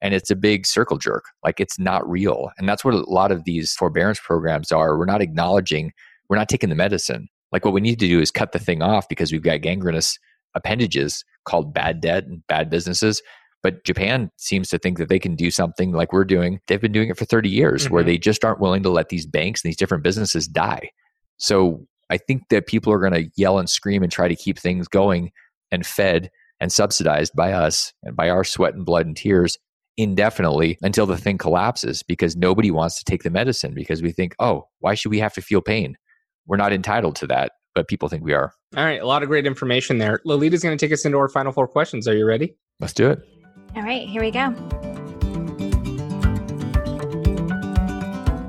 And 0.00 0.14
it's 0.14 0.30
a 0.30 0.36
big 0.36 0.66
circle 0.66 0.96
jerk. 0.96 1.24
Like 1.44 1.60
it's 1.60 1.78
not 1.78 2.08
real. 2.08 2.50
And 2.56 2.68
that's 2.68 2.84
what 2.84 2.94
a 2.94 2.98
lot 3.10 3.32
of 3.32 3.44
these 3.44 3.74
forbearance 3.74 4.20
programs 4.20 4.72
are. 4.72 4.96
We're 4.96 5.04
not 5.04 5.22
acknowledging, 5.22 5.92
we're 6.28 6.36
not 6.36 6.48
taking 6.48 6.70
the 6.70 6.76
medicine. 6.76 7.28
Like 7.50 7.64
what 7.64 7.74
we 7.74 7.80
need 7.80 7.98
to 7.98 8.08
do 8.08 8.20
is 8.20 8.30
cut 8.30 8.52
the 8.52 8.58
thing 8.58 8.80
off 8.80 9.08
because 9.08 9.32
we've 9.32 9.42
got 9.42 9.60
gangrenous 9.60 10.18
appendages 10.54 11.24
called 11.44 11.74
bad 11.74 12.00
debt 12.00 12.24
and 12.26 12.46
bad 12.46 12.70
businesses. 12.70 13.22
But 13.68 13.84
Japan 13.84 14.30
seems 14.38 14.70
to 14.70 14.78
think 14.78 14.96
that 14.96 15.10
they 15.10 15.18
can 15.18 15.34
do 15.34 15.50
something 15.50 15.92
like 15.92 16.10
we're 16.10 16.24
doing. 16.24 16.58
They've 16.68 16.80
been 16.80 16.90
doing 16.90 17.10
it 17.10 17.18
for 17.18 17.26
30 17.26 17.50
years 17.50 17.84
mm-hmm. 17.84 17.92
where 17.92 18.02
they 18.02 18.16
just 18.16 18.42
aren't 18.42 18.60
willing 18.60 18.82
to 18.82 18.88
let 18.88 19.10
these 19.10 19.26
banks 19.26 19.62
and 19.62 19.68
these 19.68 19.76
different 19.76 20.02
businesses 20.02 20.48
die. 20.48 20.88
So 21.36 21.86
I 22.08 22.16
think 22.16 22.44
that 22.48 22.66
people 22.66 22.94
are 22.94 22.98
going 22.98 23.12
to 23.12 23.30
yell 23.36 23.58
and 23.58 23.68
scream 23.68 24.02
and 24.02 24.10
try 24.10 24.26
to 24.26 24.34
keep 24.34 24.58
things 24.58 24.88
going 24.88 25.32
and 25.70 25.84
fed 25.84 26.30
and 26.60 26.72
subsidized 26.72 27.34
by 27.36 27.52
us 27.52 27.92
and 28.02 28.16
by 28.16 28.30
our 28.30 28.42
sweat 28.42 28.72
and 28.72 28.86
blood 28.86 29.04
and 29.04 29.14
tears 29.14 29.58
indefinitely 29.98 30.78
until 30.80 31.04
the 31.04 31.18
thing 31.18 31.36
collapses 31.36 32.02
because 32.02 32.36
nobody 32.36 32.70
wants 32.70 32.96
to 32.98 33.04
take 33.04 33.22
the 33.22 33.28
medicine 33.28 33.74
because 33.74 34.00
we 34.00 34.12
think, 34.12 34.34
oh, 34.38 34.66
why 34.78 34.94
should 34.94 35.10
we 35.10 35.18
have 35.18 35.34
to 35.34 35.42
feel 35.42 35.60
pain? 35.60 35.94
We're 36.46 36.56
not 36.56 36.72
entitled 36.72 37.16
to 37.16 37.26
that, 37.26 37.52
but 37.74 37.86
people 37.86 38.08
think 38.08 38.24
we 38.24 38.32
are. 38.32 38.54
All 38.78 38.84
right, 38.84 39.02
a 39.02 39.06
lot 39.06 39.22
of 39.22 39.28
great 39.28 39.46
information 39.46 39.98
there. 39.98 40.22
Lolita's 40.24 40.62
going 40.62 40.76
to 40.76 40.82
take 40.82 40.94
us 40.94 41.04
into 41.04 41.18
our 41.18 41.28
final 41.28 41.52
four 41.52 41.68
questions. 41.68 42.08
Are 42.08 42.16
you 42.16 42.24
ready? 42.24 42.56
Let's 42.80 42.94
do 42.94 43.10
it. 43.10 43.20
All 43.76 43.82
right, 43.82 44.08
here 44.08 44.22
we 44.22 44.30
go. 44.30 44.50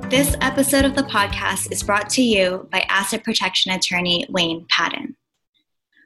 This 0.10 0.36
episode 0.42 0.86
of 0.86 0.96
the 0.96 1.04
podcast 1.04 1.72
is 1.72 1.84
brought 1.84 2.10
to 2.12 2.22
you 2.22 2.68
by 2.72 2.80
asset 2.90 3.24
protection 3.24 3.72
attorney 3.72 4.26
Wayne 4.30 4.66
Patton. 4.70 5.16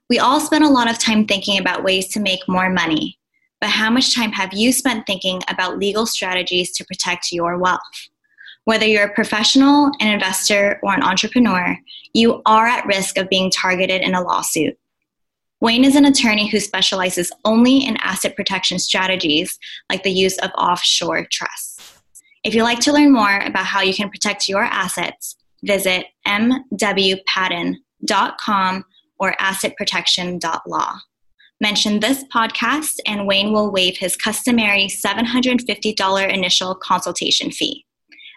We 0.10 0.19
all 0.19 0.39
spend 0.39 0.63
a 0.63 0.69
lot 0.69 0.89
of 0.89 0.97
time 0.97 1.26
thinking 1.26 1.58
about 1.58 1.84
ways 1.84 2.08
to 2.10 2.19
make 2.19 2.41
more 2.47 2.69
money, 2.69 3.17
but 3.62 3.69
how 3.69 3.89
much 3.89 4.13
time 4.13 4.32
have 4.32 4.54
you 4.54 4.73
spent 4.73 5.06
thinking 5.06 5.41
about 5.47 5.78
legal 5.78 6.06
strategies 6.06 6.71
to 6.73 6.86
protect 6.86 7.32
your 7.32 7.58
wealth? 7.58 7.80
Whether 8.65 8.88
you're 8.88 9.06
a 9.06 9.13
professional, 9.13 9.91
an 9.99 10.08
investor, 10.08 10.80
or 10.84 10.93
an 10.93 11.04
entrepreneur, 11.04 11.78
you 12.13 12.41
are 12.45 12.65
at 12.65 12.86
risk 12.86 13.17
of 13.17 13.30
being 13.30 13.52
targeted 13.52 14.02
in 14.02 14.15
a 14.15 14.21
lawsuit. 14.21 14.78
Wayne 15.63 15.86
is 15.86 15.95
an 15.95 16.04
attorney 16.04 16.47
who 16.49 16.60
specializes 16.60 17.32
only 17.45 17.86
in 17.86 17.95
asset 18.02 18.36
protection 18.36 18.78
strategies 18.78 19.58
like 19.89 20.04
the 20.04 20.12
use 20.12 20.38
of 20.39 20.52
offshore 20.58 21.26
trusts. 21.32 22.02
If 22.43 22.54
you'd 22.54 22.63
like 22.63 22.82
to 22.82 22.91
learn 22.91 23.13
more 23.13 23.38
about 23.38 23.63
how 23.65 23.80
you 23.80 23.93
can 23.93 24.10
protect 24.10 24.49
your 24.49 24.63
assets, 24.65 25.38
visit 25.63 26.08
mwpatton.com 26.28 27.76
or 29.19 29.36
assetprotection.law. 29.39 30.99
Mention 31.62 32.02
this 32.02 32.26
podcast, 32.26 32.99
and 33.06 33.26
Wayne 33.26 33.54
will 33.54 33.71
waive 33.71 33.95
his 33.95 34.17
customary 34.17 34.88
$750 34.88 36.30
initial 36.30 36.76
consultation 36.76 37.52
fee. 37.52 37.86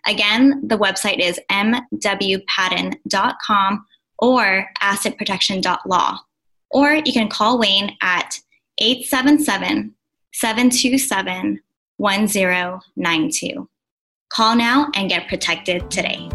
Again, 0.06 0.62
the 0.64 0.78
website 0.78 1.18
is 1.18 1.40
mwpatton.com 1.50 2.94
or 4.20 4.68
assetprotection.law 4.80 6.18
or 6.70 6.94
you 6.94 7.12
can 7.12 7.28
call 7.28 7.58
Wayne 7.58 7.96
at 8.02 8.40
877 8.78 9.94
727 10.32 11.60
1092. 11.96 13.68
Call 14.28 14.56
now 14.56 14.90
and 14.94 15.08
get 15.08 15.28
protected 15.28 15.90
today. 15.90 16.28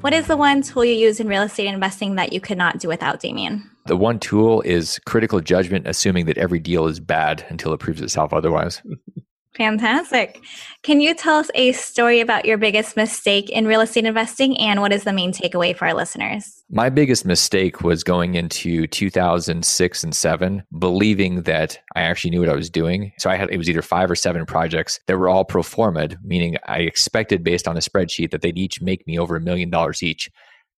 What 0.00 0.12
is 0.12 0.26
the 0.26 0.36
one 0.36 0.62
tool 0.62 0.84
you 0.84 0.94
use 0.94 1.20
in 1.20 1.28
real 1.28 1.42
estate 1.42 1.68
investing 1.68 2.16
that 2.16 2.32
you 2.32 2.40
could 2.40 2.58
not 2.58 2.80
do 2.80 2.88
without, 2.88 3.20
Damion? 3.20 3.62
The 3.86 3.96
one 3.96 4.18
tool 4.18 4.60
is 4.62 4.98
critical 5.06 5.40
judgment, 5.40 5.86
assuming 5.86 6.26
that 6.26 6.38
every 6.38 6.58
deal 6.58 6.86
is 6.86 6.98
bad 6.98 7.46
until 7.50 7.72
it 7.72 7.78
proves 7.78 8.00
itself 8.00 8.32
otherwise. 8.32 8.82
Fantastic. 9.56 10.42
Can 10.82 11.02
you 11.02 11.14
tell 11.14 11.36
us 11.36 11.50
a 11.54 11.72
story 11.72 12.20
about 12.20 12.46
your 12.46 12.56
biggest 12.56 12.96
mistake 12.96 13.50
in 13.50 13.66
real 13.66 13.82
estate 13.82 14.06
investing 14.06 14.58
and 14.58 14.80
what 14.80 14.92
is 14.92 15.04
the 15.04 15.12
main 15.12 15.30
takeaway 15.30 15.76
for 15.76 15.86
our 15.86 15.92
listeners? 15.92 16.64
My 16.70 16.88
biggest 16.88 17.26
mistake 17.26 17.82
was 17.82 18.02
going 18.02 18.34
into 18.34 18.86
2006 18.86 20.04
and 20.04 20.16
7 20.16 20.62
believing 20.78 21.42
that 21.42 21.78
I 21.94 22.00
actually 22.00 22.30
knew 22.30 22.40
what 22.40 22.48
I 22.48 22.54
was 22.54 22.70
doing. 22.70 23.12
So 23.18 23.28
I 23.28 23.36
had 23.36 23.50
it 23.50 23.58
was 23.58 23.68
either 23.68 23.82
5 23.82 24.10
or 24.10 24.14
7 24.14 24.46
projects 24.46 24.98
that 25.06 25.18
were 25.18 25.28
all 25.28 25.44
pro 25.44 25.62
forma, 25.62 26.08
meaning 26.24 26.56
I 26.66 26.78
expected 26.78 27.44
based 27.44 27.68
on 27.68 27.76
a 27.76 27.80
spreadsheet 27.80 28.30
that 28.30 28.40
they'd 28.40 28.56
each 28.56 28.80
make 28.80 29.06
me 29.06 29.18
over 29.18 29.36
a 29.36 29.40
million 29.40 29.68
dollars 29.68 30.02
each. 30.02 30.30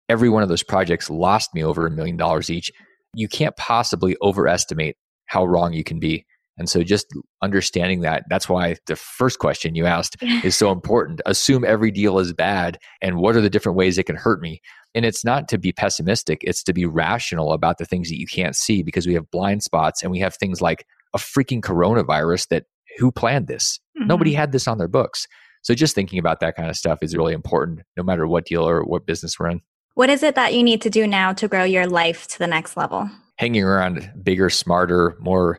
Every 0.09 0.29
one 0.29 0.43
of 0.43 0.49
those 0.49 0.65
projects 0.65 1.09
lost 1.09 1.55
me 1.55 1.63
over 1.63 1.87
a 1.87 1.91
million 1.93 2.17
dollars 2.17 2.51
each. 2.51 2.73
You 3.15 3.29
can't 3.29 3.57
possibly 3.57 4.17
overestimate 4.21 4.97
how 5.27 5.45
wrong 5.45 5.73
you 5.73 5.85
can 5.85 6.01
be. 6.01 6.27
And 6.57 6.69
so 6.69 6.83
just 6.83 7.07
understanding 7.43 8.01
that, 8.01 8.25
that's 8.29 8.49
why 8.49 8.77
the 8.87 8.97
first 8.97 9.39
question 9.39 9.75
you 9.75 9.87
asked 9.87 10.17
is 10.45 10.57
so 10.57 10.71
important. 10.71 11.21
Assume 11.27 11.65
every 11.65 11.91
deal 11.91 12.19
is 12.19 12.33
bad 12.33 12.79
and 13.03 13.17
what 13.17 13.37
are 13.37 13.41
the 13.41 13.51
different 13.51 13.77
ways 13.77 13.99
it 13.99 14.07
can 14.07 14.17
hurt 14.17 14.41
me? 14.41 14.61
And 14.95 15.05
it's 15.05 15.25
not 15.25 15.49
to 15.49 15.59
be 15.59 15.73
pessimistic, 15.73 16.39
it's 16.43 16.63
to 16.65 16.73
be 16.73 16.87
rational 16.87 17.53
about 17.53 17.79
the 17.79 17.85
things 17.85 18.09
that 18.09 18.19
you 18.19 18.27
can't 18.27 18.55
see 18.55 18.83
because 18.83 19.07
we 19.07 19.15
have 19.15 19.31
blind 19.31 19.63
spots 19.65 20.03
and 20.03 20.13
we 20.13 20.21
have 20.21 20.37
things 20.37 20.63
like 20.63 20.87
a 21.15 21.19
freaking 21.19 21.61
coronavirus 21.61 22.49
that 22.49 22.65
who 22.99 23.11
planned 23.11 23.49
this? 23.49 23.81
Mm-hmm. 23.99 24.07
Nobody 24.07 24.33
had 24.33 24.53
this 24.53 24.69
on 24.69 24.79
their 24.79 24.89
books. 24.89 25.27
So 25.63 25.75
just 25.75 25.95
thinking 25.95 26.19
about 26.19 26.41
that 26.41 26.57
kind 26.57 26.69
of 26.69 26.77
stuff 26.77 26.99
is 27.03 27.17
really 27.17 27.33
important 27.33 27.81
no 27.97 28.03
matter 28.03 28.27
what 28.27 28.47
deal 28.47 28.69
or 28.69 28.85
what 28.85 29.07
business 29.07 29.39
we're 29.39 29.49
in. 29.49 29.63
What 29.95 30.11
is 30.11 30.23
it 30.23 30.35
that 30.35 30.55
you 30.55 30.63
need 30.63 30.83
to 30.83 30.91
do 30.91 31.07
now 31.07 31.33
to 31.35 31.49
grow 31.49 31.65
your 31.65 31.87
life 31.87 32.27
to 32.29 32.39
the 32.39 32.47
next 32.47 32.77
level? 32.77 33.11
Hanging 33.39 33.65
around 33.65 34.13
bigger, 34.23 34.51
smarter, 34.51 35.17
more 35.21 35.59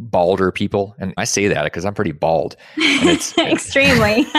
balder 0.00 0.50
people. 0.52 0.94
And 0.98 1.14
I 1.16 1.24
say 1.24 1.48
that 1.48 1.64
because 1.64 1.84
I'm 1.84 1.94
pretty 1.94 2.12
bald. 2.12 2.56
Extremely. 3.38 4.26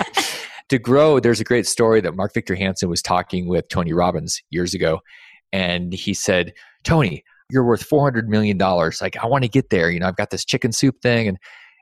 to 0.68 0.78
grow, 0.78 1.20
there's 1.20 1.40
a 1.40 1.44
great 1.44 1.66
story 1.66 2.00
that 2.00 2.14
Mark 2.14 2.34
Victor 2.34 2.54
Hansen 2.54 2.88
was 2.88 3.02
talking 3.02 3.48
with 3.48 3.68
Tony 3.68 3.92
Robbins 3.92 4.40
years 4.50 4.74
ago. 4.74 5.00
And 5.52 5.92
he 5.92 6.14
said, 6.14 6.52
Tony, 6.84 7.24
you're 7.50 7.64
worth 7.64 7.88
$400 7.88 8.26
million. 8.26 8.58
Like, 8.58 9.16
I 9.16 9.26
want 9.26 9.44
to 9.44 9.48
get 9.48 9.70
there. 9.70 9.90
You 9.90 10.00
know, 10.00 10.08
I've 10.08 10.16
got 10.16 10.30
this 10.30 10.44
chicken 10.44 10.72
soup 10.72 10.96
thing. 11.02 11.28
And 11.28 11.38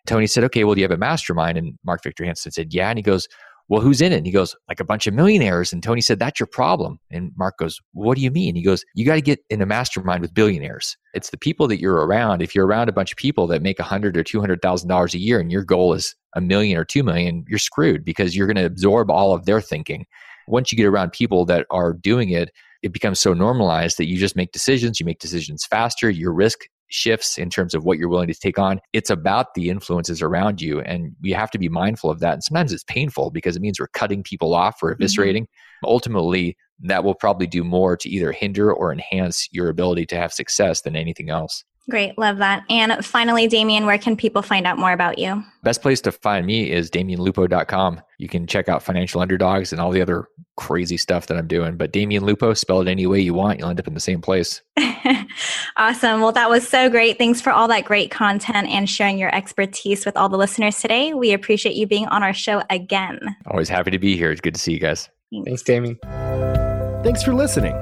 Tony 0.06 0.26
said, 0.26 0.44
okay, 0.44 0.64
well, 0.64 0.74
do 0.74 0.80
you 0.80 0.84
have 0.84 0.90
a 0.90 0.98
mastermind? 0.98 1.56
And 1.56 1.78
Mark 1.84 2.02
Victor 2.02 2.24
Hansen 2.24 2.52
said, 2.52 2.74
yeah. 2.74 2.90
And 2.90 2.98
he 2.98 3.02
goes, 3.02 3.26
well, 3.68 3.80
who's 3.80 4.02
in 4.02 4.12
it? 4.12 4.16
And 4.16 4.26
he 4.26 4.32
goes, 4.32 4.54
like 4.68 4.80
a 4.80 4.84
bunch 4.84 5.06
of 5.06 5.14
millionaires. 5.14 5.72
And 5.72 5.82
Tony 5.82 6.00
said, 6.00 6.18
that's 6.18 6.38
your 6.38 6.46
problem. 6.46 6.98
And 7.10 7.32
Mark 7.36 7.56
goes, 7.58 7.80
what 7.92 8.16
do 8.16 8.22
you 8.22 8.30
mean? 8.30 8.54
He 8.54 8.62
goes, 8.62 8.84
you 8.94 9.06
got 9.06 9.14
to 9.14 9.22
get 9.22 9.40
in 9.48 9.62
a 9.62 9.66
mastermind 9.66 10.20
with 10.20 10.34
billionaires. 10.34 10.96
It's 11.14 11.30
the 11.30 11.38
people 11.38 11.66
that 11.68 11.80
you're 11.80 12.06
around. 12.06 12.42
If 12.42 12.54
you're 12.54 12.66
around 12.66 12.88
a 12.88 12.92
bunch 12.92 13.12
of 13.12 13.16
people 13.16 13.46
that 13.46 13.62
make 13.62 13.78
a 13.78 13.84
hundred 13.84 14.16
or 14.16 14.22
two 14.22 14.40
hundred 14.40 14.60
thousand 14.60 14.88
dollars 14.88 15.14
a 15.14 15.18
year, 15.18 15.40
and 15.40 15.50
your 15.50 15.64
goal 15.64 15.94
is 15.94 16.14
a 16.36 16.40
million 16.40 16.76
or 16.76 16.84
two 16.84 17.02
million, 17.02 17.44
you're 17.48 17.58
screwed 17.58 18.04
because 18.04 18.36
you're 18.36 18.46
going 18.46 18.56
to 18.56 18.66
absorb 18.66 19.10
all 19.10 19.34
of 19.34 19.46
their 19.46 19.60
thinking. 19.60 20.04
Once 20.46 20.70
you 20.70 20.76
get 20.76 20.86
around 20.86 21.12
people 21.12 21.46
that 21.46 21.66
are 21.70 21.94
doing 21.94 22.30
it, 22.30 22.50
it 22.82 22.92
becomes 22.92 23.18
so 23.18 23.32
normalized 23.32 23.96
that 23.96 24.08
you 24.08 24.18
just 24.18 24.36
make 24.36 24.52
decisions. 24.52 25.00
You 25.00 25.06
make 25.06 25.20
decisions 25.20 25.64
faster. 25.64 26.10
Your 26.10 26.34
risk 26.34 26.58
shifts 26.88 27.38
in 27.38 27.50
terms 27.50 27.74
of 27.74 27.84
what 27.84 27.98
you're 27.98 28.08
willing 28.08 28.28
to 28.28 28.34
take 28.34 28.58
on. 28.58 28.80
It's 28.92 29.10
about 29.10 29.54
the 29.54 29.70
influences 29.70 30.22
around 30.22 30.60
you. 30.60 30.80
And 30.80 31.12
we 31.22 31.32
have 31.32 31.50
to 31.52 31.58
be 31.58 31.68
mindful 31.68 32.10
of 32.10 32.20
that. 32.20 32.34
And 32.34 32.44
sometimes 32.44 32.72
it's 32.72 32.84
painful 32.84 33.30
because 33.30 33.56
it 33.56 33.62
means 33.62 33.80
we're 33.80 33.88
cutting 33.88 34.22
people 34.22 34.54
off 34.54 34.82
or 34.82 34.94
mm-hmm. 34.94 35.02
eviscerating. 35.02 35.42
Mm-hmm. 35.42 35.86
Ultimately, 35.86 36.56
that 36.80 37.04
will 37.04 37.14
probably 37.14 37.46
do 37.46 37.64
more 37.64 37.96
to 37.96 38.08
either 38.08 38.32
hinder 38.32 38.72
or 38.72 38.92
enhance 38.92 39.48
your 39.52 39.68
ability 39.68 40.06
to 40.06 40.16
have 40.16 40.32
success 40.32 40.82
than 40.82 40.96
anything 40.96 41.30
else. 41.30 41.64
Great, 41.90 42.16
love 42.16 42.38
that. 42.38 42.64
And 42.70 43.04
finally, 43.04 43.46
Damion, 43.46 43.84
where 43.84 43.98
can 43.98 44.16
people 44.16 44.40
find 44.40 44.66
out 44.66 44.78
more 44.78 44.92
about 44.92 45.18
you? 45.18 45.44
Best 45.62 45.82
place 45.82 46.00
to 46.02 46.12
find 46.12 46.46
me 46.46 46.70
is 46.70 46.90
damionlupo.com. 46.90 48.00
You 48.18 48.28
can 48.28 48.46
check 48.46 48.68
out 48.68 48.82
Financial 48.82 49.20
Underdogs 49.20 49.70
and 49.70 49.80
all 49.80 49.90
the 49.90 50.00
other 50.00 50.28
crazy 50.56 50.96
stuff 50.96 51.26
that 51.26 51.36
I'm 51.36 51.46
doing. 51.46 51.76
But 51.76 51.92
Damion 51.92 52.22
Lupo, 52.22 52.54
spell 52.54 52.80
it 52.80 52.88
any 52.88 53.06
way 53.06 53.20
you 53.20 53.34
want, 53.34 53.58
you'll 53.58 53.68
end 53.68 53.80
up 53.80 53.86
in 53.86 53.94
the 53.94 54.00
same 54.00 54.22
place. 54.22 54.62
awesome. 55.76 56.20
Well, 56.20 56.32
that 56.32 56.48
was 56.48 56.66
so 56.66 56.88
great. 56.88 57.18
Thanks 57.18 57.40
for 57.40 57.52
all 57.52 57.68
that 57.68 57.84
great 57.84 58.10
content 58.10 58.68
and 58.68 58.88
sharing 58.88 59.18
your 59.18 59.34
expertise 59.34 60.06
with 60.06 60.16
all 60.16 60.30
the 60.30 60.38
listeners 60.38 60.80
today. 60.80 61.12
We 61.12 61.32
appreciate 61.32 61.76
you 61.76 61.86
being 61.86 62.06
on 62.06 62.22
our 62.22 62.34
show 62.34 62.62
again. 62.70 63.20
Always 63.46 63.68
happy 63.68 63.90
to 63.90 63.98
be 63.98 64.16
here. 64.16 64.30
It's 64.30 64.40
good 64.40 64.54
to 64.54 64.60
see 64.60 64.72
you 64.72 64.80
guys. 64.80 65.10
Thanks, 65.30 65.62
Thanks 65.62 65.62
Damion. 65.64 67.02
Thanks 67.04 67.22
for 67.22 67.34
listening. 67.34 67.74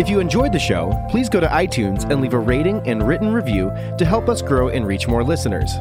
If 0.00 0.08
you 0.08 0.18
enjoyed 0.18 0.50
the 0.50 0.58
show, 0.58 0.98
please 1.10 1.28
go 1.28 1.40
to 1.40 1.46
iTunes 1.46 2.10
and 2.10 2.22
leave 2.22 2.32
a 2.32 2.38
rating 2.38 2.80
and 2.88 3.06
written 3.06 3.30
review 3.30 3.70
to 3.98 4.04
help 4.06 4.30
us 4.30 4.40
grow 4.40 4.70
and 4.70 4.86
reach 4.86 5.06
more 5.06 5.22
listeners. 5.22 5.74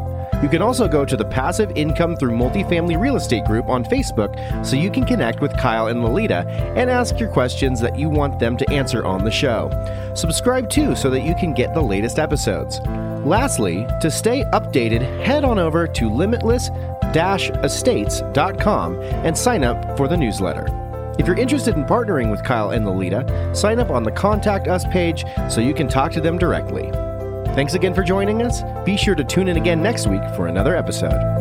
You 0.43 0.49
can 0.49 0.62
also 0.62 0.89
go 0.89 1.05
to 1.05 1.15
the 1.15 1.23
Passive 1.23 1.71
Income 1.77 2.17
Through 2.17 2.32
Multifamily 2.32 2.99
Real 2.99 3.15
Estate 3.15 3.45
group 3.45 3.69
on 3.69 3.86
Facebook 3.86 4.36
so 4.65 4.75
you 4.75 4.91
can 4.91 5.05
connect 5.05 5.39
with 5.39 5.55
Kyle 5.55 5.88
and 5.88 6.03
Lolita 6.03 6.45
and 6.75 6.89
ask 6.89 7.17
your 7.17 7.29
questions 7.29 7.79
that 7.79 7.97
you 7.97 8.10
want 8.10 8.39
them 8.39 8.58
to 8.58 8.69
answer 8.69 9.05
on 9.05 9.23
the 9.23 9.32
show. 9.32 9.71
Subscribe 10.15 10.69
too 10.69 10.97
so 10.97 11.10
that 11.10 11.21
you 11.21 11.34
can 11.36 11.53
get 11.53 11.73
the 11.73 11.82
latest 11.82 12.19
episodes. 12.19 12.82
Lastly, 13.25 13.88
to 14.01 14.12
stay 14.12 14.43
updated, 14.51 15.23
head 15.23 15.45
on 15.45 15.58
over 15.58 15.88
to 15.88 16.10
limitless 16.10 16.69
estates.com 17.15 18.99
and 18.99 19.38
sign 19.38 19.63
up 19.63 19.95
for 19.95 20.10
the 20.10 20.17
newsletter. 20.17 20.78
If 21.19 21.27
you're 21.27 21.38
interested 21.38 21.75
in 21.75 21.84
partnering 21.84 22.32
with 22.32 22.45
Kyle 22.45 22.71
and 22.71 22.86
Lolita, 22.86 23.53
sign 23.53 23.77
up 23.77 23.89
on 23.89 24.03
the 24.03 24.12
Contact 24.12 24.69
Us 24.69 24.86
page 24.86 25.25
so 25.49 25.60
you 25.60 25.73
can 25.73 25.89
talk 25.89 26.13
to 26.13 26.21
them 26.21 26.38
directly. 26.38 26.89
Thanks 27.55 27.73
again 27.73 27.93
for 27.93 28.03
joining 28.03 28.41
us. 28.41 28.62
Be 28.86 28.95
sure 28.95 29.15
to 29.15 29.23
tune 29.25 29.49
in 29.49 29.58
again 29.58 29.84
next 29.84 30.08
week 30.08 30.23
for 30.38 30.47
another 30.47 30.77
episode. 30.77 31.38